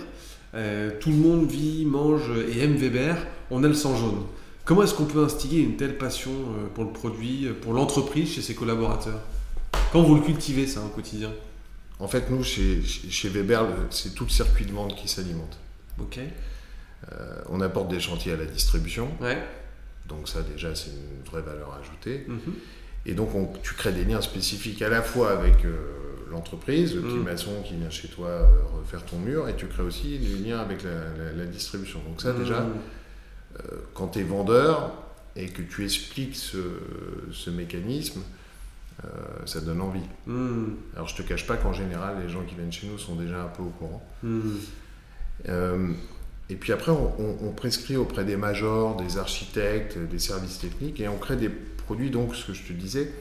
[0.53, 3.25] Euh, tout le monde vit, mange et aime Weber.
[3.49, 4.23] On a le sang jaune.
[4.65, 8.41] Comment est-ce qu'on peut instiller une telle passion euh, pour le produit, pour l'entreprise chez
[8.41, 9.19] ses collaborateurs?
[9.91, 11.31] Quand vous le cultivez ça au quotidien?
[11.99, 15.57] En fait, nous, chez, chez Weber, c'est tout le circuit de vente qui s'alimente.
[15.99, 16.19] Ok.
[17.11, 19.41] Euh, on apporte des chantiers à la distribution, Ouais.
[20.11, 22.25] Donc ça déjà c'est une vraie valeur ajoutée.
[22.27, 22.39] Mhm.
[23.07, 25.77] Et donc on- tu crées des liens spécifiques à la fois avec euh,
[26.29, 27.23] l'entreprise, le petit Mm.
[27.23, 28.45] maçon qui vient chez toi euh,
[28.79, 31.99] refaire ton mur, et tu crées aussi des liens avec la, la- la distribution.
[32.07, 32.71] Donc ça déjà, Mhm.
[33.95, 34.93] quand tu es vendeur
[35.35, 36.57] et que tu expliques ce,
[37.31, 38.21] ce mécanisme,
[39.03, 39.07] euh,
[39.45, 40.07] ça donne envie.
[40.27, 40.75] Mhm.
[40.95, 43.43] Alors je te cache pas qu'en général, les gens qui viennent chez nous sont déjà
[43.43, 44.03] un peu au courant.
[46.51, 50.99] Et puis après, on, on- on prescrit auprès des majors, des architectes, des services techniques,
[50.99, 53.11] et on crée des produits, donc ce que je te disais,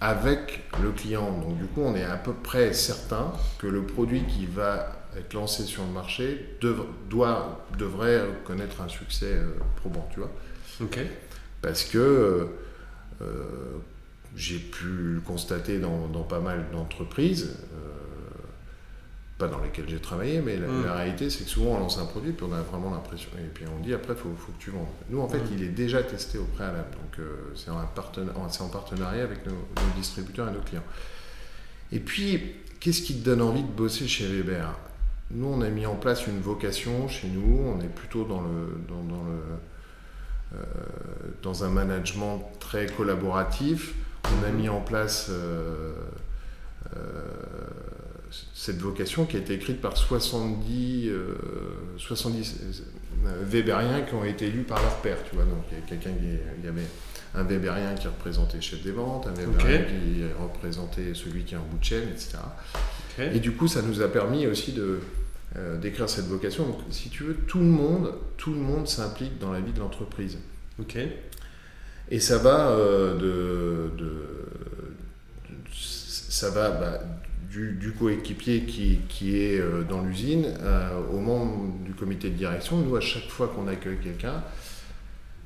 [0.00, 1.30] avec le client.
[1.40, 5.32] Donc du coup, on est à peu près certain que le produit qui va être
[5.32, 10.30] lancé sur le marché dev- doit, devrait connaître un succès euh, probant, tu vois.
[10.82, 10.98] Ok.
[11.62, 12.44] Parce que euh,
[13.22, 13.44] euh,
[14.36, 14.84] j'ai pu
[15.14, 18.05] le constater dans, dans pas mal d'entreprises, euh,
[19.38, 20.84] pas dans lesquelles j'ai travaillé, mais la, Mm.
[20.86, 23.48] la réalité c'est que souvent on lance un produit puis on a vraiment l'impression, et
[23.52, 24.86] puis on dit après il faut, faut que tu vendes.
[25.10, 25.48] Nous en fait Mm.
[25.52, 29.52] il est déjà testé au préalable, donc euh, c'est en, partena- en partenariat avec nos,
[29.52, 30.84] nos distributeurs et nos clients.
[31.92, 34.70] Et puis qu'est-ce qui te donne envie de bosser chez Weber?
[35.32, 38.78] Nous on a mis en place une vocation chez nous, on est plutôt dans le,
[38.88, 39.38] dans, dans le
[40.54, 40.62] euh,
[41.42, 43.94] dans un management très collaboratif.
[44.24, 45.92] On a mis en place euh,
[48.54, 51.34] cette vocation qui a été écrite par 70, euh,
[51.98, 52.56] 70
[53.26, 55.18] euh, Weberiens qui ont été élus par leur père.
[55.28, 56.86] Tu vois, donc il y a quelqu'un qui y avait
[57.34, 61.64] un Weberien qui représentait chef des ventes, un Weberien qui représentait celui qui est en
[61.64, 62.38] bout de chaîne, etc.
[63.34, 65.00] Et du coup, ça nous a permis aussi de
[65.56, 66.66] euh, d'écrire cette vocation.
[66.66, 69.80] Donc, si tu veux, tout le monde, tout le monde s'implique dans la vie de
[69.80, 70.38] l'entreprise.
[70.78, 70.98] Ok.
[72.10, 77.00] Et ça va euh, de, de- de- ça va bah,
[77.50, 82.34] du, du coéquipier qui, qui est euh, dans l'usine euh, au membre du comité de
[82.36, 82.78] direction.
[82.78, 84.42] Nous, à chaque fois qu'on accueille quelqu'un,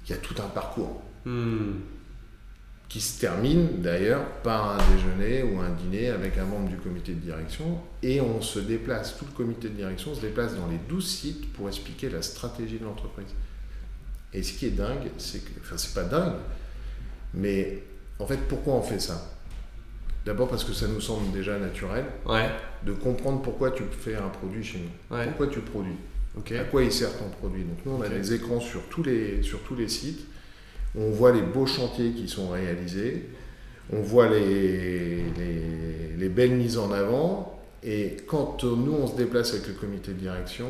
[0.07, 1.73] il y a tout un parcours Hmm.
[2.89, 7.13] qui se termine d'ailleurs par un déjeuner ou un dîner avec un membre du comité
[7.13, 10.79] de direction et on se déplace, tout le comité de direction se déplace dans les
[10.89, 13.29] 12 sites pour expliquer la stratégie de l'entreprise.
[14.33, 16.37] Et ce qui est dingue, c'est que, enfin, c'est pas dingue,
[17.35, 17.83] mais
[18.19, 19.31] en fait, pourquoi on fait ça?
[20.27, 22.49] D'abord parce que ça nous semble déjà naturel Ouais.
[22.85, 25.17] de comprendre pourquoi tu fais un produit chez nous.
[25.17, 25.25] Ouais.
[25.27, 25.95] Pourquoi tu produis.
[26.59, 29.43] À quoi il sert ton produit Donc nous, on a des écrans sur tous, les,
[29.43, 30.21] sur tous les sites.
[30.97, 33.29] On voit les beaux chantiers qui sont réalisés.
[33.93, 37.61] On voit les, les, les belles mises en avant.
[37.83, 40.69] Et quand euh, nous, on se déplace avec le comité de direction,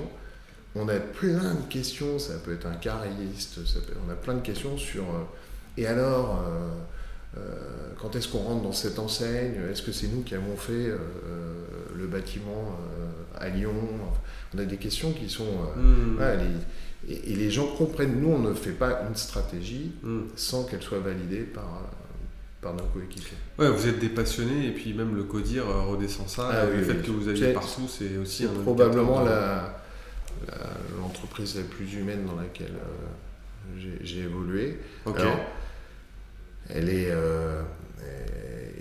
[0.76, 2.18] on a plein de questions.
[2.18, 5.02] Ça peut être un carriste, ça peut- on a plein de questions sur...
[5.02, 5.24] euh,
[5.76, 6.70] et alors, euh,
[8.00, 9.54] quand est-ce qu'on rentre dans cette enseigne?
[9.70, 11.64] Est-ce que c'est nous qui avons fait euh, euh,
[11.96, 13.72] le bâtiment euh, à Lyon?
[14.54, 15.44] On a des questions qui sont...
[15.44, 16.18] euh, Hmm.
[16.38, 20.22] les- et, et les gens comprennent, nous, on ne fait pas une stratégie Hmm.
[20.36, 21.86] sans qu'elle soit validée par, euh,
[22.60, 23.36] par nos coéquipiers.
[23.58, 26.48] Ouais, vous êtes des passionnés et puis même le codir euh, redescend ça.
[26.52, 27.02] Ah le oui, fait oui.
[27.02, 29.82] que vous alliez partout, c'est aussi un probablement la-
[30.48, 30.54] la-
[31.00, 34.78] l'entreprise la, plus humaine dans laquelle euh, j'ai- j'ai évolué.
[35.06, 35.20] Ok.
[35.20, 35.38] Alors,
[36.74, 37.62] elle est, euh,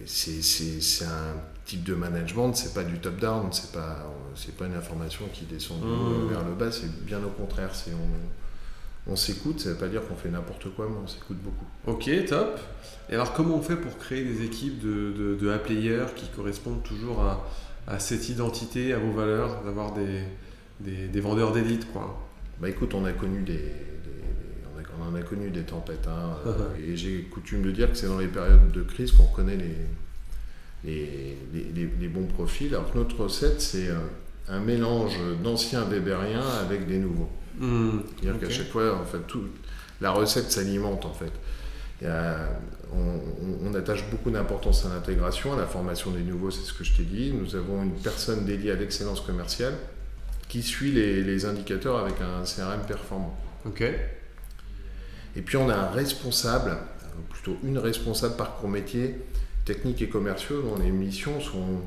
[0.05, 5.25] c'est, un type de management, c'est pas du top-down, c'est pas, c'est pas une information
[5.33, 6.29] qui descend Mmh.
[6.29, 7.73] vers le bas, c'est bien au contraire.
[7.75, 11.37] C'est on, on s'écoute, ça veut pas dire qu'on fait n'importe quoi, mais on s'écoute
[11.37, 11.65] beaucoup.
[11.87, 12.59] Ok, top.
[13.09, 16.83] Et alors, comment on fait pour créer des équipes de, de, de A-players qui correspondent
[16.83, 17.47] toujours à,
[17.87, 20.21] à cette identité, à vos valeurs, d'avoir des,
[20.79, 22.19] des, des vendeurs d'élite, quoi?
[22.59, 23.71] Bah écoute, on a connu des-
[25.01, 26.35] on, en a connu des tempêtes, hein,
[26.87, 29.75] et j'ai coutume de dire que c'est dans les périodes de crise qu'on reconnaît les,
[30.83, 32.73] les, les- bons profils.
[32.73, 33.89] Alors que notre recette, c'est
[34.47, 37.29] un mélange d'anciens Weberiens avec des nouveaux.
[37.57, 39.43] Hmm, C'est-à-dire qu'à chaque fois, en fait, tout,
[40.01, 41.31] la recette s'alimente en fait.
[42.01, 42.47] Il y a-
[42.93, 46.73] on, on- on attache beaucoup d'importance à l'intégration, à la formation des nouveaux, c'est ce
[46.73, 47.33] que je t'ai dit.
[47.33, 49.73] Nous avons une personne dédiée à l'excellence commerciale
[50.47, 53.37] qui suit les, les indicateurs avec un CRM performant.
[53.65, 53.83] Ok.
[55.35, 59.15] Et puis on a un responsable, euh, plutôt une responsable parcours métier,
[59.65, 61.81] techniques et commerciaux, dont les missions sont,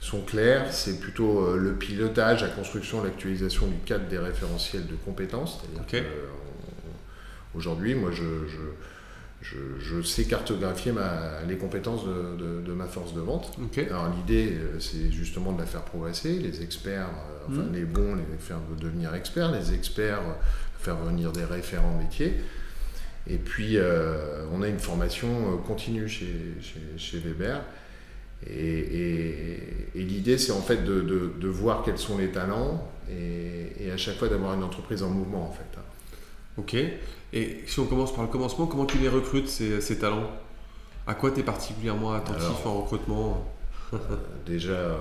[0.00, 0.72] sont claires.
[0.72, 5.58] C'est plutôt euh, le pilotage, la construction, l'actualisation du cadre des référentiels de compétences.
[5.94, 6.00] Euh,
[7.54, 8.58] Aujourd'hui, moi, je, je,
[9.42, 13.58] je, je sais cartographier ma- les compétences de, de- de ma force de vente.
[13.90, 17.08] Alors l'idée, c'est justement de la faire progresser, les experts,
[17.48, 17.72] enfin Mhm.
[17.72, 20.20] les bons, les faire devenir experts, les experts,
[20.78, 22.36] faire venir des référents métiers.
[23.28, 27.62] Et puis, euh, on a une formation euh, continue chez, chez, chez Weber.
[28.46, 29.58] Et, et-
[29.94, 33.90] et l'idée, c'est en fait de, de- de voir quels sont les talents et, et
[33.90, 35.78] à chaque fois d'avoir une entreprise en mouvement, en fait.
[36.56, 36.74] Ok.
[37.32, 40.30] Et si on commence par le commencement, comment tu les recrutes, ces, ces talents?
[41.06, 42.66] À quoi tu es particulièrement attentif Alors.
[42.66, 43.52] en recrutement?
[43.92, 43.98] Euh,
[44.46, 44.96] déjà,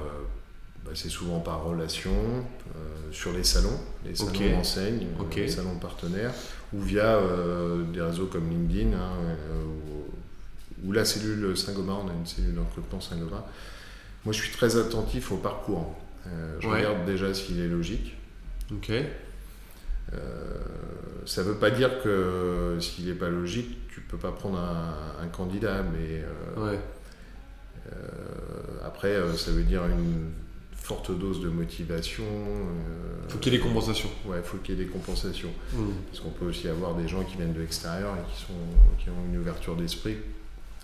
[0.90, 2.80] bah, c'est souvent par relation, euh,
[3.12, 4.52] sur les salons, les salons Ok.
[4.52, 6.34] d'enseigne, euh, les salons partenaires,
[6.74, 9.12] ou via euh, des réseaux comme LinkedIn, hein,
[10.84, 13.44] ou, ou la cellule Saint-Gobain, on a une cellule de recrutement Saint-Gobain.
[14.26, 15.96] Moi, je suis très attentif au parcours.
[16.60, 16.78] Je Ouais.
[16.80, 18.16] regarde déjà s'il est logique.
[18.72, 18.92] Ok.
[21.26, 25.24] Ça ne veut pas dire que s'il n'est pas logique, tu peux pas prendre un,
[25.24, 26.24] un candidat, mais
[26.62, 26.80] Ouais.
[27.92, 27.96] euh,
[28.84, 30.32] après, euh, ça veut dire une
[30.90, 32.24] forte dose de motivation.
[32.24, 34.10] euh, Faut qu'il y ait des compensations.
[34.26, 35.52] Ouais, faut qu'il y ait des compensations.
[35.72, 35.92] Hmm.
[36.10, 38.54] Parce qu'on peut aussi avoir des gens qui viennent de l'extérieur et qui, sont,
[38.98, 40.18] qui ont une ouverture d'esprit,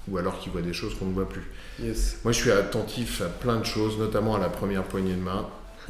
[0.08, 1.50] ou alors qui voient des choses qu'on ne voit plus.
[1.82, 2.20] Yes.
[2.24, 5.48] Moi, je suis attentif à plein de choses, notamment à la première poignée de main.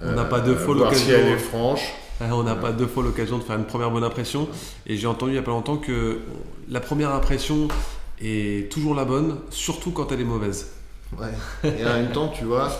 [0.00, 1.14] On n'a pas deux fois si l'occasion.
[1.18, 1.92] elle est franche.
[2.20, 4.48] Ah, On n'a pas deux fois l'occasion de faire une première bonne impression.
[4.86, 6.20] Et j'ai entendu il n'y a pas longtemps que
[6.68, 7.66] la première impression
[8.20, 10.70] est toujours la bonne, surtout quand elle est mauvaise.
[11.18, 11.70] Ouais.
[11.80, 12.70] Et en même temps, tu vois,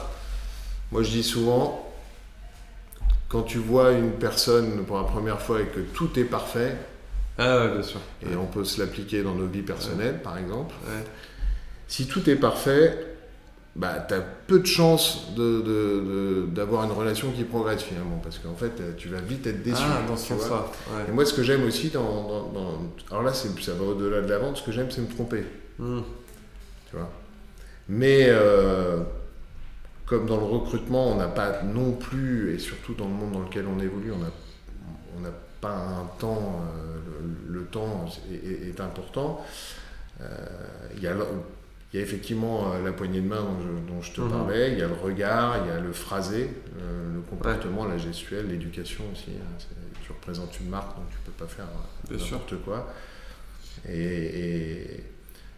[0.92, 1.92] moi je dis souvent,
[3.28, 6.76] quand tu vois une personne pour la première fois et que tout est parfait,
[7.38, 8.00] Ah ouais, bien sûr.
[8.22, 10.74] et on peut se l'appliquer dans nos vies personnelles par exemple,
[11.88, 13.06] si tout est parfait,
[13.76, 18.18] bah, tu as peu de chances de- de- de- d'avoir une relation qui progresse finalement,
[18.22, 19.82] parce qu'en fait, tu vas vite être déçu.
[19.84, 20.66] Ah, dans ce sens-là.
[21.08, 22.78] Et moi, ce que j'aime aussi dans, dans- dans-
[23.10, 25.44] Alors là, c'est- ça va au-delà de la vente, ce que j'aime, c'est me tromper.
[25.80, 26.02] Hmm.
[26.88, 27.10] tu vois.
[27.88, 29.00] Mais euh,
[30.06, 33.40] comme dans le recrutement, on n'a pas non plus, et surtout dans le monde dans
[33.40, 34.30] lequel on évolue, on n'a
[35.16, 36.98] on n'a pas un temps, euh,
[37.48, 39.44] le, le temps est, est- est important.
[40.20, 40.26] Euh,
[40.96, 41.14] Il y, a
[41.94, 44.30] y effectivement la poignée de main dont je, dont je te Mhm.
[44.30, 46.50] parlais, il y a le regard, il y a le phrasé,
[47.14, 49.30] le comportement, la gestuelle, l'éducation aussi.
[49.30, 49.56] hein.
[50.04, 51.66] Tu représentes une marque, donc tu peux pas faire
[52.10, 52.92] n'importe quoi.
[53.88, 55.04] Et, et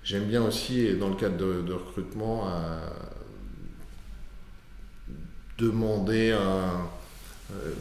[0.06, 2.78] j'aime bien aussi, dans le cadre de, de recrutement, à
[5.58, 6.86] demander un,
[7.52, 7.72] euh,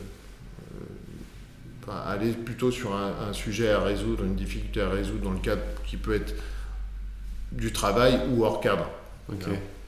[1.88, 5.40] euh, aller plutôt sur un, un sujet à résoudre, une difficulté à résoudre dans le
[5.40, 6.34] cadre qui peut être
[7.52, 8.90] du travail ou hors cadre.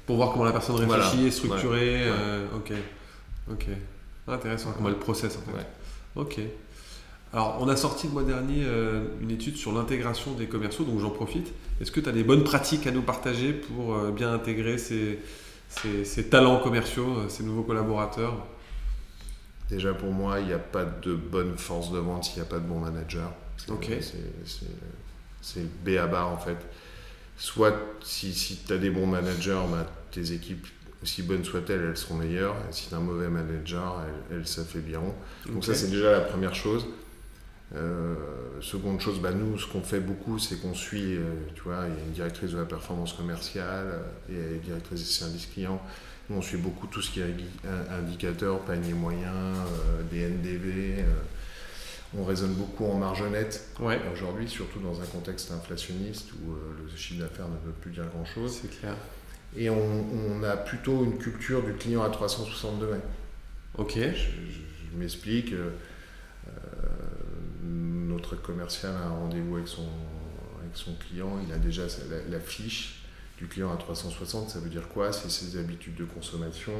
[0.05, 1.27] Pour voir comment la personne réfléchit, Voilà.
[1.27, 2.03] est structurée.
[2.05, 2.11] Ouais.
[2.13, 2.71] euh, ok.
[3.51, 3.65] Ok.
[4.27, 5.57] Intéressant, comment elle processe en fait.
[5.57, 5.65] Ouais.
[6.15, 6.39] Ok.
[7.33, 10.99] Alors, on a sorti le mois dernier euh, une étude sur l'intégration des commerciaux, donc
[10.99, 11.51] j'en profite.
[11.81, 15.19] Est-ce que tu as des bonnes pratiques à nous partager pour euh, bien intégrer ces,
[15.69, 18.33] ces- ces talents commerciaux, euh, ces nouveaux collaborateurs?
[19.69, 22.49] Déjà pour moi, il n'y a pas de bonne force de vente s'il n'y a
[22.49, 23.31] pas de bon manager.
[23.57, 23.89] C'est- Ok.
[25.85, 26.57] B à barre en fait.
[27.37, 30.65] Soit si, si tu as des bons managers, bah, tes équipes,
[31.03, 32.55] aussi bonnes soient-elles, elles seront meilleures.
[32.69, 35.13] Et si tu as un mauvais manager, elles, elles s'affaibliront.
[35.51, 36.85] Donc ça c'est déjà la première chose.
[37.75, 38.15] Euh,
[38.61, 41.95] seconde chose, bah, nous ce qu'on fait beaucoup c'est qu'on suit, euh, tu vois, il
[41.95, 43.99] y a une directrice de la performance commerciale, euh,
[44.29, 45.81] il y a une directrice des services clients.
[46.29, 47.35] Nous on suit beaucoup tout ce qui est
[47.91, 49.33] indicateur, panier moyen,
[50.13, 51.03] euh,
[52.17, 56.97] on raisonne beaucoup en marge nette Ouais, aujourd'hui, surtout dans un contexte inflationniste où le
[56.97, 58.59] chiffre d'affaires ne veut plus dire grand-chose.
[58.61, 58.95] c'est clair.
[59.57, 60.05] Et on,
[60.39, 62.99] on a plutôt une culture du client à 360 degrés.
[63.77, 63.93] Ok.
[63.95, 65.53] Je, je- je m'explique.
[67.67, 69.83] Notre commercial a un rendez-vous avec son,
[70.59, 71.39] avec son client.
[71.47, 73.03] Il a déjà la, la fiche
[73.37, 74.49] du client à 360.
[74.49, 75.11] Ça veut dire quoi?
[75.11, 76.73] C'est ses habitudes de consommation.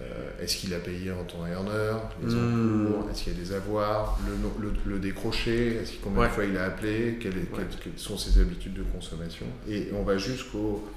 [0.00, 2.10] Euh, Est-ce qu'il a payé en temps et en heure?
[2.22, 3.10] Les encours?
[3.10, 4.18] Est-ce qu'il y a des avoirs?
[4.26, 5.74] Le, le, le décroché?
[5.76, 6.28] Est-ce qu'il- combien Ouais.
[6.28, 7.18] de fois il a appelé?
[7.20, 7.48] Quelles, Ouais.
[7.56, 9.46] quelles- quelles sont ses habitudes de consommation?
[9.68, 10.88] Et on va jusqu'au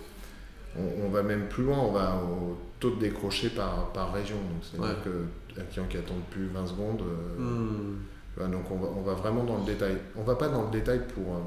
[0.78, 4.38] on, on va même plus loin, on va au taux de décroché par, par région.
[4.38, 5.54] Donc, c'est-à-dire Ouais.
[5.56, 7.96] qu'un client qui attend plus 20 secondes, euh, Hmm.
[8.38, 9.98] Donc on va, on va vraiment dans le détail.
[10.16, 11.40] On va pas dans le détail pour, euh,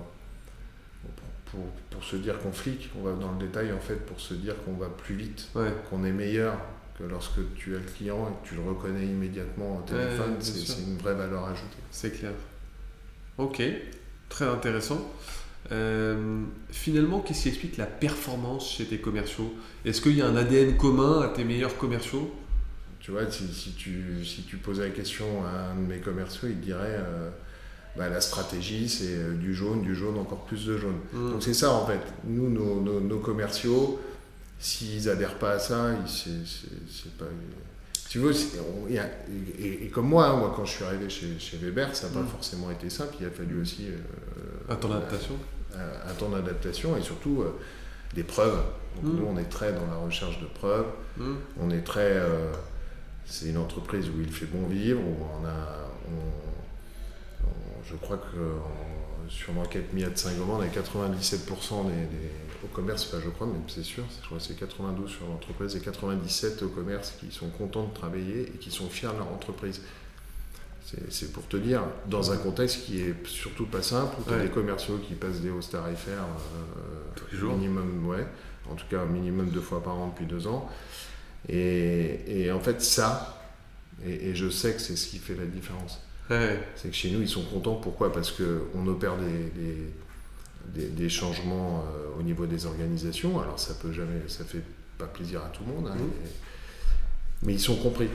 [1.51, 4.21] pour, pour, pour se dire qu'on flic, on va dans le détail en fait pour
[4.21, 5.73] se dire qu'on va plus vite, Ouais.
[5.91, 6.57] qu'on est meilleur
[6.99, 10.83] que lorsque tu as le client et que tu le reconnais immédiatement au téléphone, c'est
[10.83, 11.79] une vraie valeur ajoutée.
[11.91, 12.31] C'est clair.
[13.39, 13.61] Ok,
[14.29, 15.01] très intéressant.
[15.73, 19.53] Euh, finalement, qu'est-ce qui explique la performance chez tes commerciaux?
[19.85, 22.33] Est-ce qu'il y a un ADN commun à tes meilleurs commerciaux?
[23.05, 26.49] Tu vois, si, si tu, si tu posais la question à un de mes commerciaux,
[26.49, 27.29] il te dirait euh,
[27.99, 30.97] bah, la stratégie, c'est euh, du jaune, du jaune, encore plus de jaune.
[31.13, 31.33] Hmm.
[31.33, 32.01] Donc c'est ça en fait.
[32.25, 34.01] Nous, nos, nos- nos commerciaux,
[34.59, 37.27] s'ils adhèrent pas à ça, c'est pas.
[38.09, 41.59] Tu veux, on- et, et comme moi, hein, moi quand je suis arrivé chez, chez
[41.59, 42.29] Weber, ça n'a pas Mm.
[42.29, 43.17] forcément été simple.
[43.21, 45.35] Il a fallu aussi euh, À ton adaptation
[45.75, 47.51] un, un temps d'adaptation et surtout euh,
[48.15, 48.63] des preuves.
[48.97, 49.17] Donc Mm.
[49.19, 50.87] nous, on est très dans la recherche de preuves.
[51.61, 52.13] On est très.
[52.13, 52.51] euh,
[53.27, 55.89] c'est une entreprise où il fait bon vivre, où on a.
[56.09, 62.31] on- on- je crois que sur l'enquête MIA de Saint-Gobain, on a 97% des, des-
[62.63, 65.75] au commerce, pas je crois, mais c'est sûr, je crois que c'est 92 sur l'entreprise
[65.77, 69.29] et 97% au commerce qui sont contents de travailler et qui sont fiers de leur
[69.33, 69.81] entreprise.
[71.11, 74.37] C'est- pour te dire, dans un contexte qui est surtout pas simple, où tu as
[74.37, 74.43] Ouais.
[74.45, 77.55] des commerciaux qui passent des hausses tarifaires euh, Tous les jours.
[77.55, 78.27] minimum, ouais,
[78.71, 80.69] en tout cas minimum deux fois par an depuis deux ans.
[81.49, 83.43] Et, et en fait, ça,
[84.07, 86.01] et, et je sais que c'est ce qui fait la différence.
[86.31, 86.59] Ouais.
[86.77, 87.75] C'est que chez nous, ils sont contents.
[87.77, 88.13] Pourquoi?
[88.13, 89.77] Parce qu'on opère des, des,
[90.87, 93.41] des- des changements euh, au niveau des organisations.
[93.41, 94.63] Alors, ça peut jamais, ça fait
[94.97, 96.09] pas plaisir à tout le monde, hein, Mhm.
[96.23, 96.31] mais,
[97.43, 98.09] mais ils sont compris.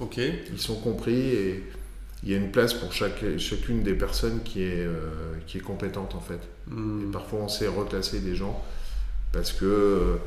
[0.00, 0.18] Ok.
[0.18, 1.64] Ils sont compris et
[2.22, 5.10] il y a une place pour chaque, chacune des personnes qui est, euh,
[5.46, 6.40] qui est compétente en fait.
[6.66, 7.02] Hmm.
[7.08, 8.62] Et parfois, on sait reclasser des gens
[9.32, 10.18] parce que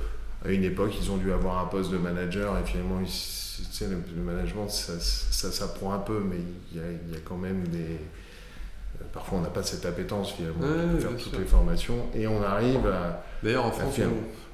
[0.47, 3.63] à une époque, ils ont dû avoir un poste de manager et finalement, ils- tu
[3.71, 6.37] sais, le, le management, ça, ça s'apprend un peu, mais
[6.71, 7.79] il y a, il y a quand même des.
[7.79, 11.39] euh, Parfois, on n'a pas cette appétence finalement Ouais, de faire toutes sûr.
[11.39, 13.23] les formations et on arrive à.
[13.43, 13.95] D'ailleurs, en France,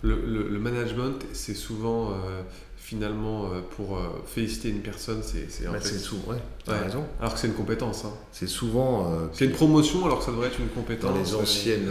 [0.01, 2.41] le, le- le management, c'est souvent euh,
[2.77, 6.73] finalement euh, pour euh, féliciter une personne, c'est en Bah, fait- c'est sou- ouais, t'as
[6.73, 6.79] Ouais.
[6.85, 7.05] raison.
[7.19, 8.03] Alors que c'est une compétence.
[8.05, 8.11] hein.
[8.31, 9.11] C'est souvent.
[9.13, 11.11] euh, C'est une promotion alors que ça devrait être une compétence.
[11.11, 11.87] Dans les anciennes,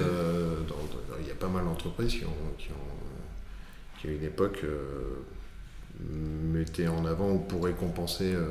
[1.20, 2.91] il y a pas mal d'entreprises qui ont, qui ont,
[4.02, 4.78] qui à une époque euh,
[6.52, 8.34] mettaient en avant ou pour récompenser.
[8.34, 8.42] euh,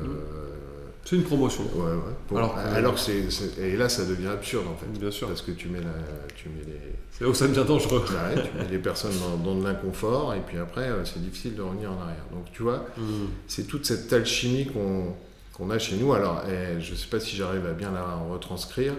[1.04, 1.64] C'est une promotion.
[1.74, 4.86] ouais, ouais, pour- Alors alors, que- c'est, c'est- et là ça devient absurde en fait,
[4.98, 5.28] Bien sûr.
[5.28, 5.90] parce que tu mets la,
[6.36, 6.78] tu mets les,
[7.10, 8.00] C'est là où ça devient dangereux.
[8.08, 11.56] ouais, tu mets les personnes dans, dans de l'inconfort et puis après euh, c'est difficile
[11.56, 12.24] de revenir en arrière.
[12.32, 13.26] Donc tu vois, Hmm.
[13.48, 15.14] c'est toute cette alchimie qu'on
[15.52, 16.14] qu'on a chez nous.
[16.14, 18.94] Alors, eh, je ne sais pas si j'arrive à bien la retranscrire,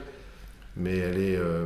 [0.78, 1.66] mais elle est, euh,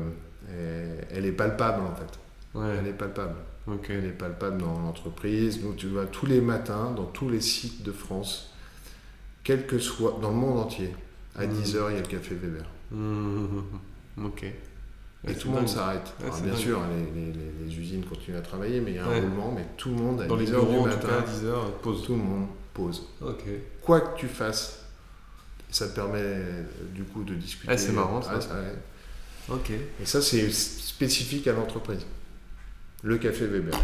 [0.49, 2.57] elle, elle est palpable en fait.
[2.57, 2.75] Ouais.
[2.79, 3.35] Elle est palpable.
[3.67, 3.87] Ok.
[3.89, 5.61] Elle est palpable dans l'entreprise.
[5.63, 8.53] Nous, tu vois, tous les matins, dans tous les sites de France,
[9.43, 10.93] quel que soit, dans le monde entier,
[11.35, 11.53] à Mhm.
[11.53, 12.65] 10h, il y a le café Weber.
[12.91, 13.45] Hmm.
[14.25, 14.43] Ok.
[14.43, 16.13] Et Ouais, tout le monde s'arrête.
[16.21, 16.55] Ouais, bien dingue.
[16.61, 19.19] sûr, les, les- les- les usines continuent à travailler, mais il y a un Ouais.
[19.19, 21.21] roulement, mais tout le monde, à Dans les 10h bureaux, du en tout matin, cas,
[21.31, 22.03] 10 heures, pause.
[22.05, 23.07] tout le monde pose.
[23.21, 23.43] Ok.
[23.81, 24.83] Quoi que tu fasses,
[25.69, 26.63] Ça te permet euh,
[26.95, 27.73] du coup de discuter.
[27.73, 28.39] Ah, c'est marrant, ça.
[28.49, 29.53] Ah.
[29.53, 29.69] Ok.
[29.71, 32.05] Et ça, c'est spécifique à l'entreprise.
[33.03, 33.77] Le café Weber.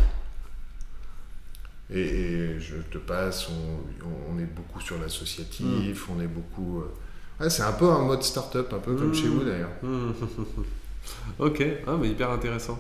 [1.93, 6.81] Et, et je te passe, on, on est beaucoup sur l'associatif, on est beaucoup.
[6.81, 9.15] euh, ouais, c'est un peu un mode start-up, un peu comme Mm.
[9.15, 9.71] chez vous d'ailleurs.
[11.37, 12.79] Ok, ah, mais hyper intéressant.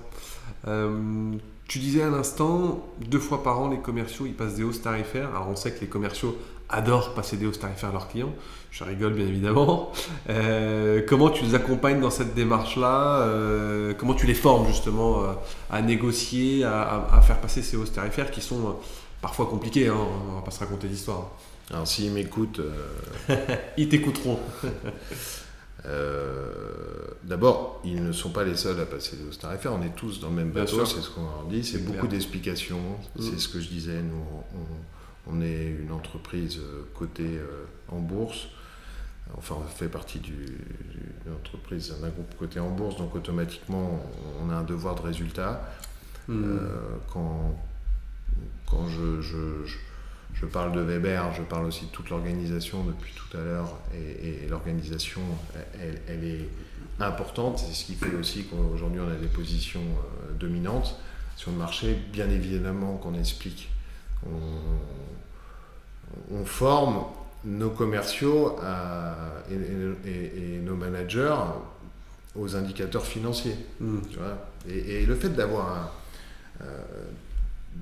[0.67, 1.33] Euh,
[1.67, 5.27] tu disais à l'instant, deux fois par an, les commerciaux ils passent des hausses tarifaires.
[5.35, 6.37] Alors on sait que les commerciaux
[6.73, 8.33] adorent passer des hausses tarifaires à leurs clients.
[8.71, 9.91] Je rigole bien évidemment.
[10.29, 15.27] Euh, comment tu les accompagnes dans cette démarche-là Euh, Comment tu les formes justement euh,
[15.69, 18.75] à négocier, à, à- à faire passer ces hausses tarifaires qui sont
[19.21, 19.95] parfois compliquées hein,
[20.31, 21.29] On va pas se raconter d'histoire.
[21.71, 23.35] Alors s'ils m'écoutent, euh,
[23.77, 24.39] Ils t'écouteront.
[27.23, 29.73] d'abord, ils ne sont pas les seuls à passer des hausses tarifaires.
[29.73, 31.63] On est tous dans le même bateau, c'est ce qu'on leur dit.
[31.63, 32.79] C'est beaucoup d'explications.
[33.15, 33.21] Mm.
[33.21, 34.01] C'est ce que je disais.
[34.01, 34.65] Nous, on, on
[35.41, 38.47] est une entreprise euh, cotée euh, en bourse.
[39.37, 40.57] Enfin, on fait partie du-
[41.23, 44.03] d'une entreprise, d'un groupe coté en bourse, donc automatiquement,
[44.43, 45.63] on a un devoir de résultat.
[46.27, 46.43] Hmm.
[46.43, 46.67] Euh,
[47.11, 47.55] quand
[48.69, 49.77] quand je, je- je-
[50.33, 53.77] je parle de Weber, je parle aussi de toute l'organisation depuis tout à l'heure.
[53.93, 55.21] Et, et l'organisation,
[55.79, 56.49] elle, elle est
[56.99, 57.59] importante.
[57.59, 59.83] C'est ce qui fait aussi qu'aujourd'hui, on a des positions
[60.39, 60.97] dominantes
[61.35, 61.95] sur le marché.
[62.11, 63.69] Bien évidemment qu'on explique.
[64.29, 67.03] On, on forme
[67.45, 69.15] nos commerciaux à-
[69.51, 71.35] et, et- et- et nos managers
[72.35, 73.55] aux indicateurs financiers.
[73.79, 73.99] Hmm.
[74.09, 74.37] Tu vois
[74.69, 75.89] et, et le fait d'avoir un-
[76.63, 76.79] euh,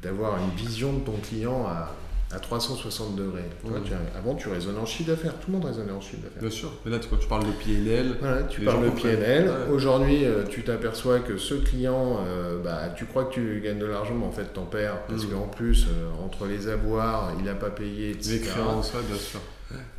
[0.01, 1.91] d'avoir une vision de ton client à,
[2.33, 3.43] à 360 degrés.
[3.63, 3.83] Mhm.
[3.83, 5.33] tu- avant, tu raisonnais en chiffre d'affaires.
[5.39, 6.41] Tout le monde raisonnait en chiffre d'affaires.
[6.41, 6.71] Bien sûr.
[6.85, 8.89] Mais là, tu- tu parles de PNL, Voilà, tu Les parles de.
[8.91, 9.47] PNL.
[9.49, 9.73] Ouais.
[9.73, 13.85] Aujourd'hui, euh, tu t'aperçois que ce client, euh, bah, tu crois que tu gagnes de
[13.85, 15.01] l'argent, mais en fait, t'en perds.
[15.07, 15.31] Parce Mhm.
[15.31, 18.33] qu'en plus, euh, entre les avoirs, il n'a pas payé, etc.
[18.33, 19.39] les créances, ouais, bien sûr.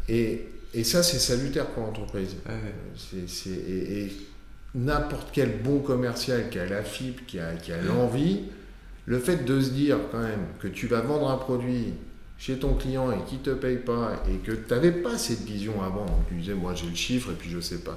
[0.09, 2.37] Et, et ça, c'est salutaire pour l'entreprise.
[2.47, 2.55] Ouais.
[2.97, 4.12] C'est- c'est- et, et
[4.75, 8.40] n'importe quel bon commercial qui a la fibre, qui a, qui a l'envie,
[9.05, 11.92] le fait de se dire quand même que tu vas vendre un produit
[12.44, 15.81] chez ton client et qui te paye pas et que tu n'avais pas cette vision
[15.81, 17.96] avant, tu disais moi j'ai le chiffre et puis je sais pas,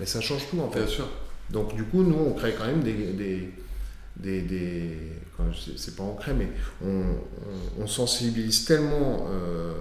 [0.00, 0.78] mais ça change tout en fait.
[0.80, 1.08] Bien sûr.
[1.50, 3.50] Donc du coup nous on crée quand même des, des,
[4.16, 4.98] des, des-
[5.76, 6.48] c'est pas on crée mais
[6.82, 9.74] on, on- on sensibilise tellement euh,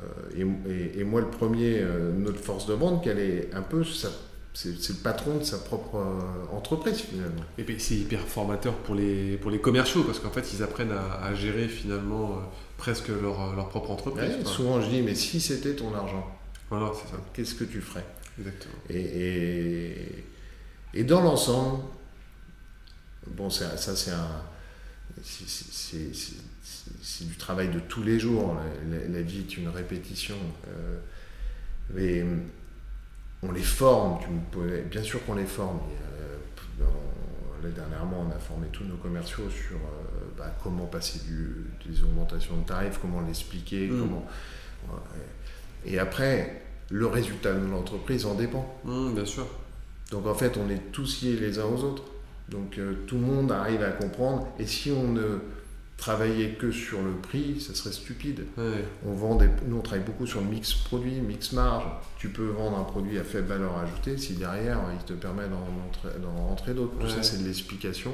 [0.00, 0.04] euh,
[0.36, 3.84] et, et- et moi le premier euh, notre force de vente qu'elle est un peu
[3.84, 4.10] sa-
[4.54, 7.42] c'est le patron de sa propre euh, entreprise finalement.
[7.58, 10.92] Et puis c'est hyper formateur pour les, pour les commerciaux parce qu'en fait ils apprennent
[10.92, 12.40] à, à gérer finalement euh,
[12.76, 14.30] presque leur, leur propre entreprise.
[14.36, 16.38] Ouais, souvent je dis mais si c'était ton argent,
[16.70, 17.20] Voilà, c'est ça.
[17.32, 18.04] qu'est-ce que tu ferais?
[18.38, 18.74] Exactement.
[18.90, 20.24] Et, et,
[20.94, 21.82] et dans l'ensemble,
[23.28, 24.42] bon, ça, ça c'est un.
[25.22, 28.56] c'est- du travail de tous les jours.
[28.90, 30.36] La, la- la vie est une répétition.
[30.68, 30.98] Euh,
[31.94, 32.24] mais
[33.42, 34.18] on les forme.
[34.22, 35.78] Tu me bien sûr qu'on les forme.
[36.78, 36.86] Dans-
[37.62, 42.02] là, dernièrement, on a formé tous nos commerciaux sur euh, bah, comment passer du, des
[42.02, 43.98] augmentations de tarifs, comment l'expliquer, Mm.
[44.00, 44.26] comment.
[44.88, 44.98] ouais.
[45.92, 48.78] Et après, le résultat de l'entreprise en dépend.
[48.86, 49.46] Hum, bien sûr.
[50.10, 52.04] Donc en fait, on est tous liés les uns aux autres.
[52.48, 54.46] Donc euh, tout le monde arrive à comprendre.
[54.58, 55.38] Et si on ne
[56.02, 58.44] travaillait que sur le prix, ça serait stupide.
[58.58, 58.84] Ouais.
[59.06, 61.84] On vend des, nous, on travaille beaucoup sur le mix produit, mix marge.
[62.18, 65.62] Tu peux vendre un produit à faible valeur ajoutée si derrière, il te permet d'en
[65.88, 66.96] entrer, d'en rentrer d'autres.
[66.98, 67.10] Tout Ouais.
[67.10, 68.10] ça, c'est de l'explication.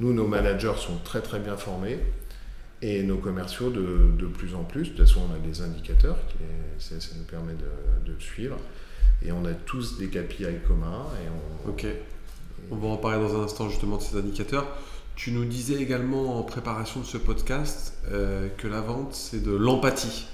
[0.00, 1.98] Nous, nos managers sont très très bien formés.
[2.82, 4.82] Et nos commerciaux de, de plus en plus.
[4.82, 6.36] De toute façon, on a des indicateurs, qui
[6.78, 8.58] ça, ça nous permet de, de le suivre.
[9.24, 11.06] Et on a tous des KPI communs.
[11.24, 11.28] Et
[11.66, 11.86] on, Ok.
[12.70, 14.66] On va en parler dans un instant justement de ces indicateurs.
[15.16, 19.50] Tu nous disais également en préparation de ce podcast euh, que la vente c'est de
[19.50, 20.26] l'empathie,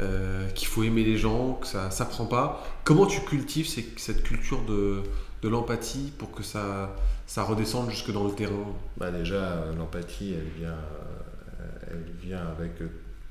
[0.00, 2.64] euh, qu'il faut aimer les gens, que ça s'apprend pas.
[2.84, 5.02] Comment tu cultives ces- cette culture de,
[5.42, 8.74] de l'empathie pour que ça, ça redescende jusque dans le terrain?
[8.96, 12.72] Bah déjà, l'empathie, elle vient, euh, elle vient avec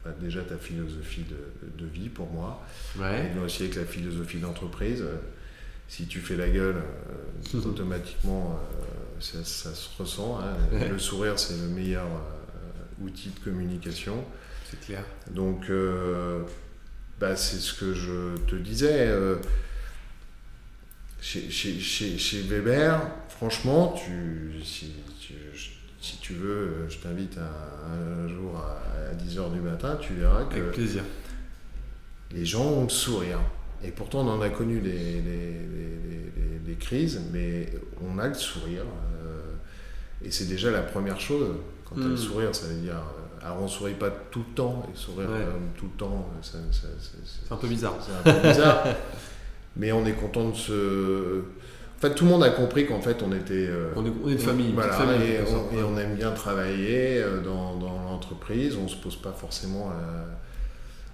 [0.06, 2.62] bah, déjà ta philosophie de, de vie pour moi.
[3.00, 3.26] Ouais.
[3.26, 5.04] Elle vient aussi avec la philosophie d'entreprise.
[5.92, 6.78] Si tu fais la gueule,
[7.54, 8.86] euh, automatiquement, euh,
[9.20, 10.40] ça, ça se ressent.
[10.40, 10.56] hein.
[10.72, 10.88] Ouais.
[10.88, 14.24] Le sourire, c'est le meilleur euh, outil de communication.
[14.70, 15.04] C'est clair.
[15.32, 15.70] Donc,
[17.20, 19.10] bah, c'est ce que je te disais.
[21.20, 25.34] chez, chez, chez, chez Weber, franchement, tu, si, tu,
[26.00, 30.56] si tu veux, je t'invite un, un jour à, 10h du matin, tu verras que
[30.56, 31.04] Avec plaisir.
[32.32, 33.40] les gens ont le sourire.
[33.84, 37.68] Et pourtant, on en a connu des, des- des- crises, mais
[38.02, 38.82] on a le sourire.
[38.84, 39.42] euh,
[40.26, 41.48] et c'est déjà la première chose.
[41.86, 42.10] Quand tu as Mm.
[42.12, 45.30] le sourire, ça veut dire euh, alors on sourit pas tout le temps, et sourire
[45.30, 45.36] Ouais.
[45.38, 47.96] euh, tout le temps, ça- ça- ça- C'est un peu bizarre.
[48.00, 48.84] c'est un peu bizarre.
[49.76, 51.40] mais on est content de se.
[51.98, 53.68] En fait, tout le monde a compris qu'en fait, on était.
[53.68, 54.72] euh, On est, on est une famille.
[54.74, 58.76] voilà, famille, et, on, et on aime bien travailler dans, dans l'entreprise.
[58.76, 59.90] On se pose pas forcément.
[59.90, 60.40] la-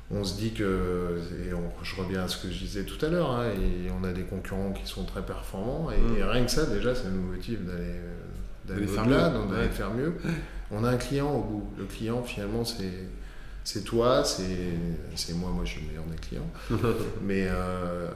[0.10, 3.10] On se dit que, et on- je reviens à ce que je disais tout à
[3.10, 6.18] l'heure, hein, et on a des concurrents qui sont très performants, et, Mm.
[6.18, 8.14] et rien que ça, déjà, ça nous motive d'aller euh,
[8.66, 10.14] d'aller D'aller faire au-delà, d'aller faire mieux.
[10.72, 11.70] On a un client au bout.
[11.78, 12.91] Le client, finalement, c'est
[13.64, 16.49] c'est toi, c'est moi, moi je suis le meilleur des clients.
[17.22, 18.08] Mais euh,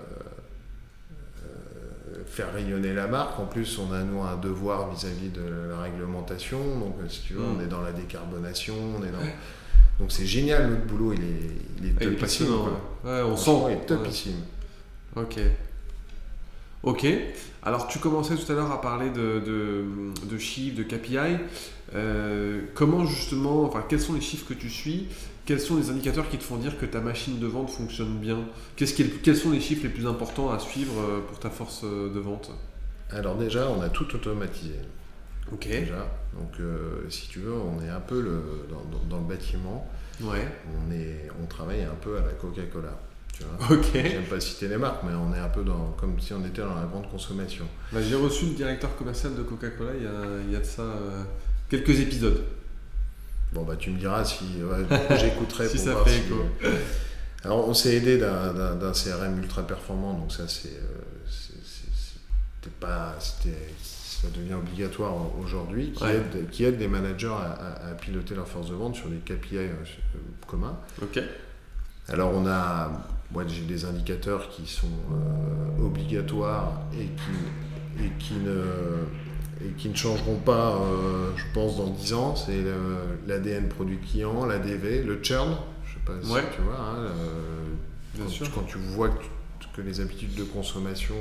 [1.43, 5.81] euh, faire rayonner la marque, en plus, on a nous un devoir vis-à-vis de la
[5.81, 6.59] réglementation.
[6.79, 7.55] Donc, si tu veux, Mm.
[7.57, 9.17] on est dans la décarbonation, on est dans.
[9.99, 11.25] Donc, c'est génial, notre boulot, il est,
[11.79, 12.17] il est Il est topissime.
[12.19, 12.63] passionnant.
[13.03, 13.11] quoi.
[13.11, 13.21] ouais.
[13.23, 13.51] Ouais, on sent.
[13.67, 14.33] il est topissime.
[15.15, 15.21] Ouais.
[15.23, 15.39] Ok.
[16.83, 17.05] Ok.
[17.63, 19.85] Alors, tu commençais tout à l'heure à parler de, de,
[20.27, 21.37] de chiffres, de KPI.
[21.93, 25.07] Euh, comment justement, enfin, quels sont les chiffres que tu suis?
[25.45, 28.39] Quels sont les indicateurs qui te font dire que ta machine de vente fonctionne bien?
[28.77, 31.81] Qui est Quels sont les chiffres les plus importants à suivre euh, pour ta force
[31.83, 32.49] euh, de vente?
[33.11, 34.75] Alors, déjà, on a tout automatisé.
[35.51, 35.67] Ok.
[35.67, 36.07] Déjà.
[36.33, 38.41] Donc, euh, si tu veux, on est un peu le,
[39.09, 39.87] dans, le bâtiment.
[40.21, 40.47] Ouais.
[40.87, 42.97] On, est, on travaille un peu à la Coca-Cola.
[43.33, 43.89] Tu vois Ok.
[43.93, 46.61] J'aime pas citer les marques, mais on est un peu dans, comme si on était
[46.61, 47.65] dans la grande consommation.
[47.91, 50.11] Bah, J'ai reçu le directeur commercial de Coca-Cola il y a,
[50.45, 51.23] il y a de ça euh,
[51.69, 52.43] quelques épisodes.
[53.53, 56.25] Bon, bah, tu me diras si ouais, j'écouterai Si pour ça voir fait si.
[56.27, 56.45] écho.
[57.43, 60.69] Alors, on s'est aidé d'un- CRM ultra performant, donc ça, c'est.
[60.69, 63.15] euh, c'était pas.
[63.19, 63.73] c'était-
[64.21, 66.15] Ça devient obligatoire aujourd'hui, qui, Ouais.
[66.15, 69.17] aide, qui aide les managers à, à- à piloter leur force de vente sur des
[69.17, 69.69] KPI euh,
[70.47, 70.77] communs.
[71.01, 71.19] Ok.
[72.07, 72.91] Alors on a,
[73.31, 78.63] moi j'ai des indicateurs qui sont euh, obligatoires et qui, et, qui ne,
[79.65, 82.35] et qui ne changeront pas, euh, je pense, dans 10 ans.
[82.35, 82.63] C'est
[83.27, 85.55] l'ADN produit client, l'ADV, le churn,
[85.85, 86.43] je sais pas si Ouais.
[86.55, 87.63] tu vois, hein, euh,
[88.13, 88.45] Bien quand, sûr.
[88.45, 89.23] tu- quand tu vois que,
[89.59, 91.15] tu- que les habitudes de consommation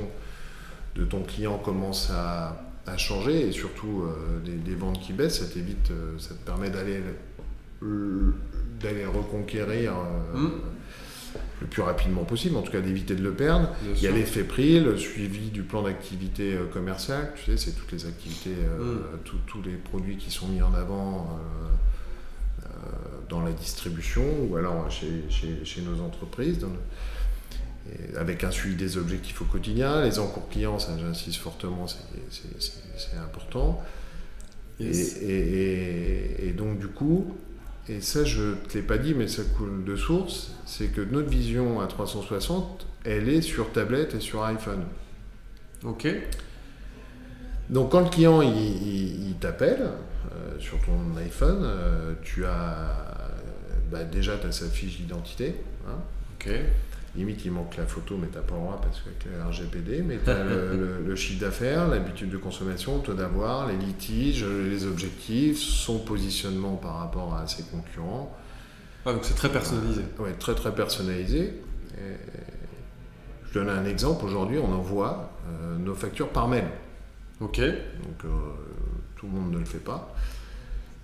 [0.95, 5.39] de ton client commencent à, à changer et surtout euh, des, des ventes qui baissent,
[5.39, 6.99] ça t'évite, euh, ça te permet d'aller
[7.81, 8.33] le-
[8.81, 10.51] d'aller reconquérir euh, Mm.
[11.61, 13.69] le plus rapidement possible, en tout cas d'éviter de le perdre.
[13.83, 17.57] Bien Il y a l'effet prix, le suivi du plan d'activité euh, commerciale, tu sais,
[17.57, 18.99] c'est toutes les activités, euh, Mm.
[19.25, 22.67] tous- tous les produits qui sont mis en avant euh, euh,
[23.29, 26.59] dans la distribution ou alors chez, chez- chez nos entreprises.
[26.59, 26.73] dans le-
[27.89, 33.17] et avec un suivi des objectifs au quotidien, les encours clients, ça j'insiste fortement, c'est-
[33.17, 33.81] important.
[34.79, 35.17] Yes.
[35.21, 37.35] Et, et- et- et donc du coup,
[37.89, 41.29] et ça je te l'ai pas dit, mais ça coule de source, c'est que notre
[41.29, 44.83] vision à 360, elle est sur tablette et sur iPhone.
[45.83, 46.07] Ok.
[47.69, 49.81] Donc quand le client il, il- il t'appelle
[50.33, 53.17] euh, sur ton iPhone, euh, tu as
[53.91, 55.55] bah, déjà as sa fiche d'identité.
[55.87, 55.97] hein.
[56.39, 56.49] Ok.
[57.15, 60.01] Limite, il manque la photo, mais t'as pas le droit parce qu'avec le RGPD.
[60.01, 63.75] Mais tu as le, le- le chiffre d'affaires, l'habitude de consommation, le taux d'avoir, les
[63.75, 68.33] litiges, les objectifs, son positionnement par rapport à ses concurrents.
[69.05, 70.03] Ah, donc c'est très personnalisé.
[70.19, 71.53] Ouais, très très personnalisé.
[71.97, 72.15] Et
[73.49, 74.23] je donne un exemple.
[74.25, 76.63] Aujourd'hui, on envoie euh, nos factures par mail.
[77.41, 77.59] Ok.
[77.59, 78.29] Donc euh,
[79.17, 80.13] tout le monde ne le fait pas.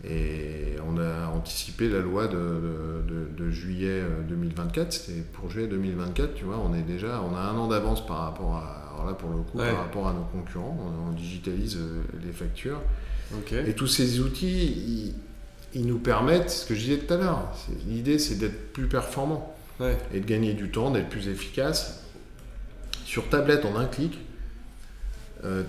[0.04, 2.36] Et on a anticipé la loi de,
[3.08, 4.94] de- de- juillet euh, 2024.
[4.94, 8.18] C'était pour juillet 2024, tu vois, on est déjà, on a un an d'avance par
[8.20, 9.70] rapport à, alors là pour le coup, Ouais.
[9.72, 10.78] par rapport à nos concurrents.
[10.80, 12.80] On, on digitalise euh, les factures.
[13.52, 14.64] Et tous ces outils,
[15.74, 17.52] ils, ils nous permettent, ce que je disais tout à l'heure,
[17.88, 19.98] l'idée c'est d'être plus performant Ouais.
[20.14, 22.04] et de gagner du temps, d'être plus efficace.
[23.06, 24.18] Sur tablette, en un clic,
[25.44, 25.64] euh,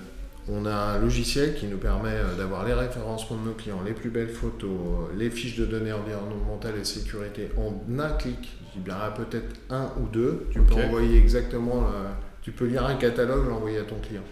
[0.51, 3.93] on a un logiciel qui nous permet euh, d'avoir les référencements de nos clients, les
[3.93, 8.57] plus belles photos, euh, les fiches de données environnementales et sécurité en un clic.
[8.69, 10.47] Je dis bien peut-être un ou deux.
[10.51, 12.09] Tu peux envoyer exactement, le-
[12.43, 14.23] tu peux lire un catalogue, l'envoyer à ton client.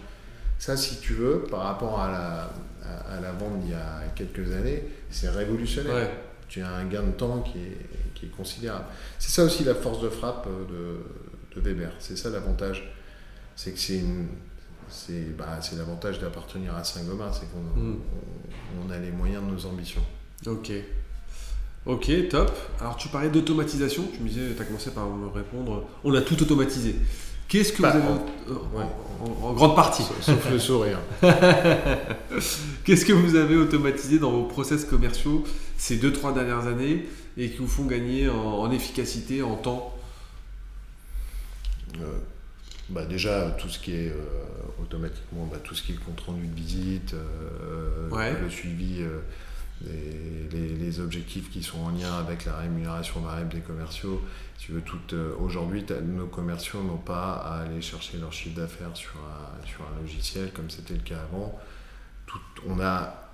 [0.59, 2.51] Ça, si tu veux, par rapport à la,
[2.83, 6.11] à, à la vente d'il y a quelques années, c'est révolutionnaire Ouais.
[6.49, 7.77] tu as un gain de temps qui est,
[8.15, 8.85] qui est considérable.
[9.19, 10.97] C'est ça aussi la force de frappe euh,
[11.55, 11.91] de, de Weber.
[11.99, 12.91] C'est ça l'avantage.
[13.55, 14.27] C'est que c'est une.
[14.89, 17.95] C'est bah, c'est l'avantage d'appartenir à Saint-Gobain, c'est qu'on Mm.
[18.81, 20.03] on, on a les moyens de nos ambitions.
[20.45, 20.71] Ok.
[21.85, 22.51] Ok, top.
[22.81, 26.21] Alors tu parlais d'automatisation, tu me disais, tu as commencé par me répondre, on a
[26.21, 26.95] tout automatisé.
[27.47, 28.11] Qu'est-ce que Bah, vous avez en-
[28.53, 28.85] en, ouais.
[29.21, 30.99] en- en grande partie Sauf le sourire.
[32.83, 35.45] Qu'est-ce que vous avez automatisé dans vos process commerciaux
[35.77, 37.07] ces 2-3 dernières années
[37.37, 39.95] et qui vous font gagner en, en efficacité, en temps?
[42.01, 42.17] Euh,
[42.89, 44.15] bah déjà, tout ce qui est euh,
[44.81, 48.39] automatiquement, bah, tout ce qui est le compte rendu de visite, euh, Ouais.
[48.39, 49.19] le suivi euh,
[50.51, 54.23] les, objectifs qui sont en lien avec la rémunération variable des commerciaux.
[54.57, 54.97] tu veux, tout,
[55.39, 60.01] aujourd'hui, nos commerciaux n'ont pas à aller chercher leur chiffre d'affaires sur un, sur un
[60.01, 61.59] logiciel comme c'était le cas avant.
[62.25, 63.26] Tout, on a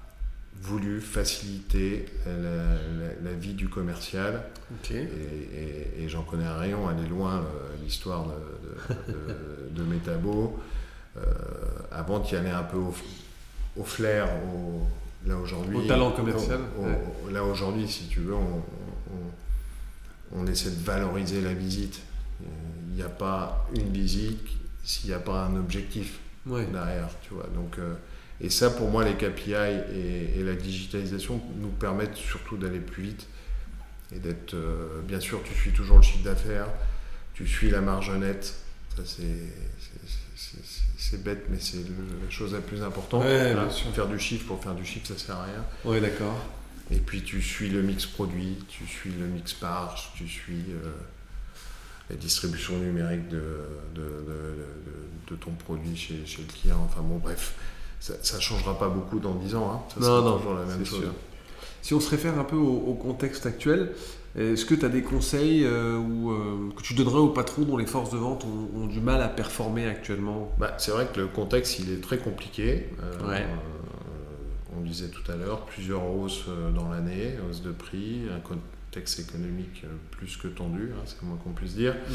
[0.62, 4.44] voulu faciliter la, vie du commercial.
[4.92, 10.60] Et, j'en connais un rayon, elle est loin, euh, l'histoire de, de, de, Métabo.
[11.18, 11.22] Euh,
[11.92, 12.94] avant, tu y allais un peu au,
[13.78, 14.82] au flair, au,
[15.28, 15.78] là aujourd'hui.
[15.78, 16.60] Au talent commercial.
[17.32, 18.64] Là aujourd'hui, si tu veux, on,
[20.36, 22.02] on, essaie de valoriser la visite.
[22.42, 24.40] Il n'y a pas une visite
[24.84, 27.48] s'il n'y a pas un objectif derrière, tu vois.
[27.56, 27.94] Donc, euh,
[28.44, 33.28] et ça, pour moi, les KPI et, la digitalisation nous permettent surtout d'aller plus vite
[34.14, 34.54] et d'être.
[34.54, 36.68] Euh, bien sûr, tu suis toujours le chiffre d'affaires,
[37.34, 38.54] tu suis la marge nette.
[38.98, 39.04] Ça,
[40.98, 43.24] c'est bête, mais c'est la chose la plus importante.
[43.24, 45.64] faire du chiffre pour faire du chiffre, ça sert à rien.
[45.86, 46.38] Oui, d'accord.
[46.92, 50.92] Et puis tu suis le mix produit, tu suis le mix marge, tu suis euh,
[52.10, 53.62] la distribution numérique de,
[53.96, 56.82] de, ton produit chez, chez, le client.
[56.86, 57.56] Enfin bon, bref,
[58.22, 59.72] ça ne changera pas beaucoup dans 10 ans.
[59.74, 59.80] Hein.
[59.94, 61.06] Ça non, sera toujours la même chose.
[61.82, 63.92] Si on se réfère un peu au, contexte actuel,
[64.38, 67.78] est-ce que tu as des conseils euh, ou, euh, que tu donnerais aux patrons dont
[67.78, 70.52] les forces de vente ont, du mal à performer actuellement?
[70.58, 72.90] Bah, C'est vrai que le contexte il est très compliqué.
[73.02, 73.46] Euh,
[74.76, 79.86] on disait tout à l'heure, plusieurs hausses dans l'année, hausse de prix, un contexte économique
[80.12, 81.96] plus que tendu, hein, c'est le moins qu'on puisse dire.
[82.10, 82.14] Mm.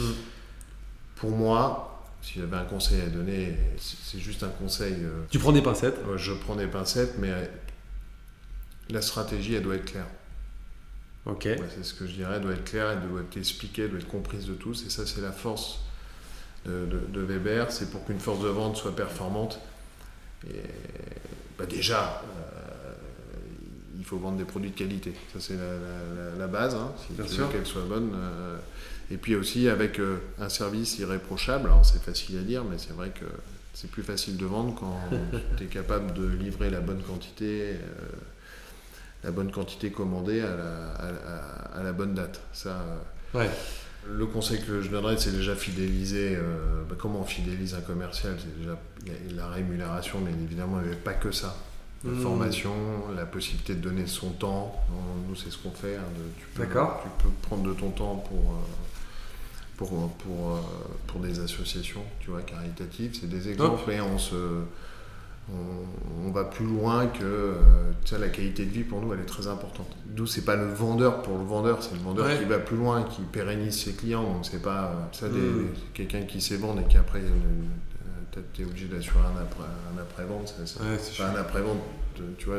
[1.17, 1.88] Pour moi,
[2.23, 4.95] si j'avais un conseil à donner, c'est juste un conseil.
[4.95, 7.45] Euh, tu prends des pincettes Je prends des pincettes, mais euh,
[8.91, 10.07] la stratégie, elle doit être claire.
[11.27, 11.43] Ok.
[11.43, 14.01] c'est ce que je dirais, elle doit être claire, elle doit être expliquée, elle doit
[14.01, 14.85] être comprise de tous.
[14.87, 15.81] Et ça, c'est la force
[16.67, 17.71] de, Weber.
[17.71, 19.61] C'est pour qu'une force de vente soit performante.
[20.49, 20.63] Et,
[21.59, 22.93] bah déjà, euh,
[23.99, 25.13] il faut vendre des produits de qualité.
[25.33, 25.57] Ça, c'est
[26.39, 26.75] la, base.
[26.75, 28.11] Hein, si Bien tu veux qu'elle soit bonne.
[29.11, 32.93] Et puis aussi avec euh, un service irréprochable, alors c'est facile à dire, mais c'est
[32.93, 33.25] vrai que
[33.73, 35.01] c'est plus facile de vendre quand
[35.57, 37.77] tu es capable de livrer la bonne quantité, euh,
[39.25, 40.89] la bonne quantité commandée à la,
[41.75, 42.41] à la, bonne date.
[42.53, 42.83] Ça,
[43.35, 43.51] euh, ouais.
[44.07, 46.39] Le conseil que je donnerais, c'est déjà fidéliser.
[46.89, 48.79] Bah, comment on fidélise un commercial C'est déjà
[49.35, 51.57] la rémunération, mais évidemment, il n'y avait pas que ça.
[52.05, 52.23] La mmh.
[52.23, 52.73] formation,
[53.15, 54.73] la possibilité de donner son temps.
[55.29, 55.97] Nous, c'est ce qu'on fait.
[55.97, 56.05] Hein,
[56.39, 58.55] tu, peux, tu peux prendre de ton temps pour
[59.79, 60.61] pour, pour, euh,
[61.07, 63.17] pour des associations tu vois, caritatives.
[63.19, 64.35] C'est des exemples et on, se,
[65.51, 67.55] on, va plus loin que euh,
[68.05, 69.97] tu la qualité de vie pour nous elle est très importante.
[70.05, 73.05] D'où c'est pas le vendeur pour le vendeur, c'est le vendeur qui va plus loin,
[73.05, 74.25] qui pérennise ses clients.
[74.25, 75.69] Donc c'est pas euh, ça des, mm.
[75.95, 77.23] quelqu'un qui sait vendre et qui après
[78.53, 80.55] tu es obligé d'assurer un après un après vente.
[80.67, 81.79] C'est un après vente,
[82.37, 82.59] tu vois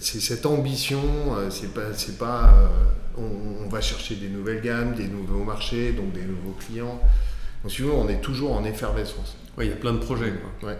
[0.00, 1.02] c'est cette ambition,
[1.36, 2.68] euh, c'est pas, c'est pas euh,
[3.16, 7.00] on, va chercher des nouvelles gammes, des nouveaux marchés, donc des nouveaux clients.
[7.62, 9.36] Donc, si on est toujours en effervescence.
[9.56, 10.32] Oui, il y a plein de projets.
[10.62, 10.78] Ouais.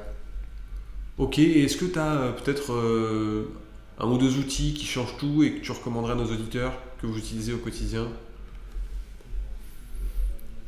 [1.19, 2.73] Ok, et est-ce que tu as euh, peut-être
[3.99, 7.07] un ou deux outils qui changent tout et que tu recommanderais à nos auditeurs que
[7.07, 8.09] vous utilisez au quotidien?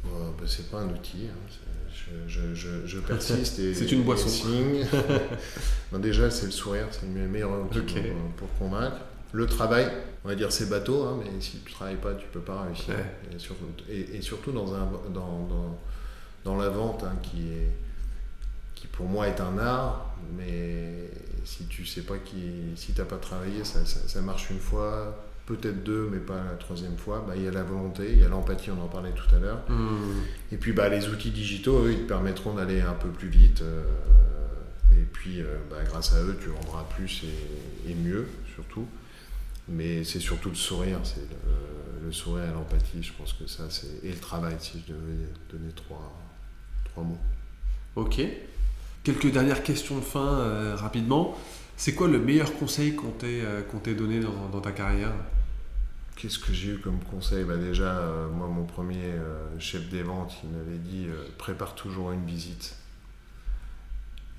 [0.05, 0.11] Bah,
[0.47, 1.74] C'est pas un outil, hein,
[2.26, 3.74] je, persiste et.
[3.74, 4.28] c'est une boisson.
[5.98, 7.80] déjà, c'est le sourire, c'est le meilleur outil
[8.36, 8.96] pour, convaincre.
[9.32, 9.90] Le travail,
[10.24, 12.40] on va dire c'est bateau, hein, mais si tu ne travailles pas, tu ne peux
[12.40, 12.94] pas réussir.
[13.88, 15.76] Et, surtout, dans, un, dans,
[16.44, 17.70] dans, la vente, hein, qui, est,
[18.74, 21.11] qui pour moi est un art, mais
[21.44, 25.16] si tu sais pas qui, si tu n'as pas travaillé, ça, ça marche une fois,
[25.47, 28.24] peut-être deux, mais pas la troisième fois, bah, il y a la volonté, il y
[28.24, 29.62] a l'empathie, on en parlait tout à l'heure.
[29.68, 30.22] Hmm.
[30.53, 33.62] Et puis bah, les outils digitaux, eux, ils te permettront d'aller un peu plus vite.
[33.62, 33.82] Euh,
[34.92, 37.24] et puis euh, bah, grâce à eux, tu vendras plus
[37.86, 38.86] et, mieux, surtout.
[39.68, 41.26] Mais c'est surtout le sourire, c'est
[42.05, 44.05] le, sourire et l'empathie, je pense que ça, c'est.
[44.05, 46.12] Et le travail, si je devais donner trois,
[46.84, 47.18] trois mots.
[47.97, 48.20] Ok.
[49.03, 51.36] Quelques dernières questions de fin euh, rapidement.
[51.77, 55.12] C'est quoi le meilleur conseil qu'on t'ait donné dans, ta carrière?
[56.16, 57.45] Qu'est-ce que j'ai eu comme conseil?
[57.45, 61.75] Bah Déjà, euh, moi, mon premier euh, chef des ventes, il m'avait dit euh, prépare
[61.75, 62.77] toujours une visite.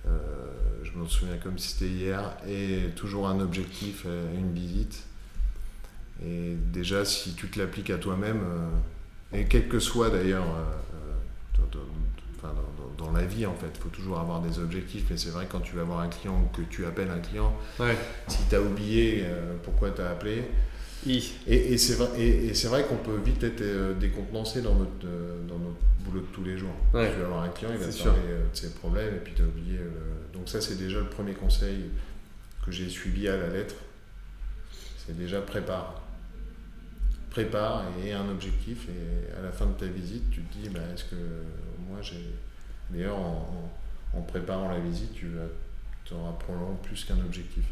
[0.05, 2.37] je m'en souviens comme si c'était hier.
[2.47, 5.03] Et toujours un objectif, une visite.
[6.25, 8.39] Et déjà, si tu te l'appliques à toi-même,
[9.33, 10.45] et quel que soit d'ailleurs
[12.97, 13.67] dans, la vie en fait.
[13.73, 16.41] Il faut toujours avoir des objectifs, mais c'est vrai quand tu vas voir un client
[16.41, 17.55] ou que tu appelles un client,
[18.27, 19.25] si tu as oublié
[19.63, 20.43] pourquoi tu as appelé,
[21.07, 25.05] et, et c'est vrai, et, c'est vrai qu'on peut vite être euh, décontenancé dans notre,
[25.05, 26.73] euh, dans notre boulot de tous les jours.
[26.91, 29.33] Tu vas avoir un client, il va te parler euh, de ses problèmes et puis
[29.35, 29.79] tu as oublié.
[30.33, 31.91] donc ça c'est déjà le premier conseil
[32.65, 33.75] que j'ai suivi à la lettre.
[35.05, 36.01] C'est déjà prépare.
[37.35, 38.87] Prépare et un objectif.
[38.87, 41.15] Et à la fin de ta visite, tu te dis, bah, est-ce que
[41.89, 42.25] moi j'ai.
[42.89, 43.71] D'ailleurs, en,
[44.13, 45.27] en- en préparant la visite, tu
[46.13, 47.65] auras probablement plus qu'un objectif.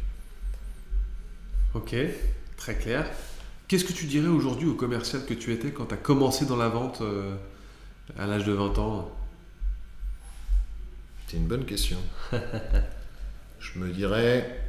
[1.72, 1.96] Ok,
[2.58, 3.06] très clair.
[3.66, 6.56] Qu'est-ce que tu dirais aujourd'hui au commercial que tu étais quand tu as commencé dans
[6.56, 7.34] la vente euh,
[8.18, 9.10] à l'âge de 20 ans?
[11.26, 11.96] C'est une bonne question.
[13.58, 14.60] je me dirais,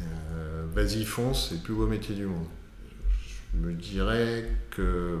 [0.00, 2.46] euh, vas-y, fonce, c'est le plus beau métier du monde.
[3.54, 5.18] Je me dirais que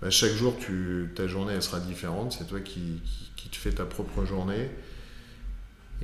[0.00, 2.32] bah, chaque jour, tu, ta journée, elle sera différente.
[2.38, 4.70] C'est toi qui, qui, qui te fais ta propre journée.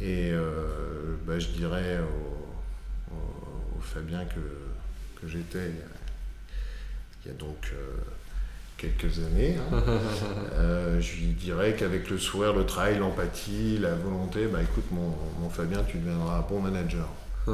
[0.00, 4.40] Et euh, bah, je dirais au, au- au Fabien que,
[5.20, 5.94] que j'étais il y a-
[7.24, 7.96] il y a donc euh,
[8.76, 9.56] quelques années.
[9.58, 9.82] hein.
[10.54, 15.14] Euh, je lui dirais qu'avec le sourire, le travail, l'empathie, la volonté, bah écoute mon,
[15.40, 17.08] mon Fabien, tu deviendras un bon manager.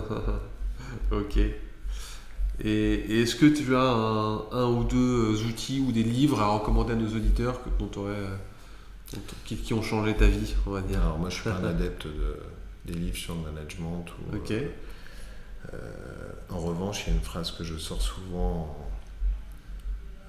[1.10, 1.38] Ok.
[2.62, 6.48] Et, et est-ce que tu as un, un ou deux outils ou des livres à
[6.48, 8.34] recommander à nos auditeurs que, dont euh,
[9.12, 11.00] dont- qui, qui ont changé ta vie, on va dire?
[11.00, 12.36] Alors moi je suis pas un adepte de,
[12.84, 14.04] des livres sur le management.
[14.32, 14.52] Ou, Ok.
[14.52, 15.78] euh,
[16.50, 18.76] en revanche, il y a une phrase que je sors souvent.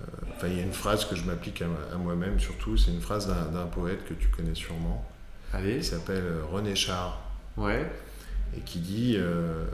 [0.01, 0.05] euh,
[0.36, 2.77] Enfin, il y a une phrase que je m'applique à, à moi-même surtout.
[2.77, 5.05] C'est une phrase d'un poète que tu connais sûrement.
[5.53, 5.75] Allez.
[5.77, 7.19] Il s'appelle euh, René Char.
[7.57, 7.86] Ouais.
[8.57, 9.65] et qui dit euh, euh,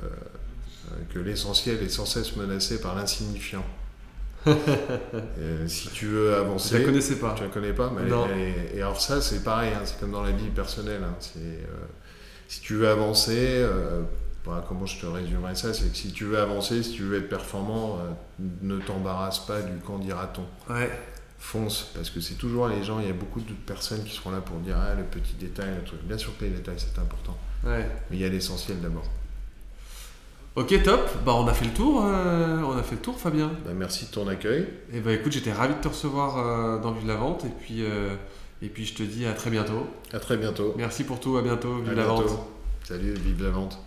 [1.14, 3.66] que l'essentiel est sans cesse menacé par l'insignifiant.
[4.48, 7.34] Euh, si tu veux Je avancer, la connaissais pas.
[7.36, 10.24] tu la connais pas, mais elle- et alors ça c'est pareil, hein, c'est comme dans
[10.24, 11.02] la vie personnelle.
[11.04, 11.86] hein, c'est, euh,
[12.48, 14.04] si tu veux avancer, euh,
[14.46, 17.18] voilà, comment je te résumerai ça, c'est que si tu veux avancer, si tu veux
[17.18, 18.12] être performant, euh,
[18.62, 20.74] ne t'embarrasse pas du quand dira-t-on.
[20.74, 20.90] Ouais.
[21.40, 24.32] Fonce, parce que c'est toujours les gens, il y a beaucoup de personnes qui seront
[24.32, 26.00] là pour dire ah, le petit détail, le truc.
[26.04, 27.86] Bien sûr que les détails c'est important, Ouais.
[28.10, 29.06] mais il y a l'essentiel d'abord.
[30.58, 31.08] Ok, top.
[31.24, 32.04] Bah, on a fait le tour.
[32.04, 33.52] euh, on a fait le tour, Fabien.
[33.64, 34.68] Bah, merci de ton accueil.
[34.92, 37.46] Et bah, écoute, j'étais ravi de te recevoir euh, dans Vive la Vente.
[37.46, 38.16] Et puis, euh,
[38.64, 39.86] et puis, je te dis à très bientôt.
[40.12, 40.74] À très bientôt.
[40.76, 41.38] Merci pour tout.
[41.38, 41.76] À bientôt.
[41.76, 42.24] Vive À la bientôt.
[42.24, 42.48] Vente.
[42.86, 43.78] Salut, vive la vente.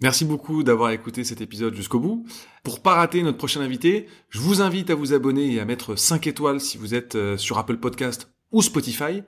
[0.00, 2.24] Merci beaucoup d'avoir écouté cet épisode jusqu'au bout.
[2.64, 5.96] Pour pas rater notre prochain invité, je vous invite à vous abonner et à mettre
[5.96, 9.22] 5 étoiles si vous êtes euh, sur Apple Podcast ou Spotify.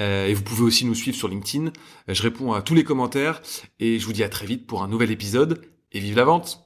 [0.00, 1.66] Euh, et vous pouvez aussi nous suivre sur LinkedIn.
[1.66, 3.42] Euh, Je réponds à tous les commentaires
[3.80, 5.60] et je vous dis à très vite pour un nouvel épisode
[5.92, 6.63] et vive la vente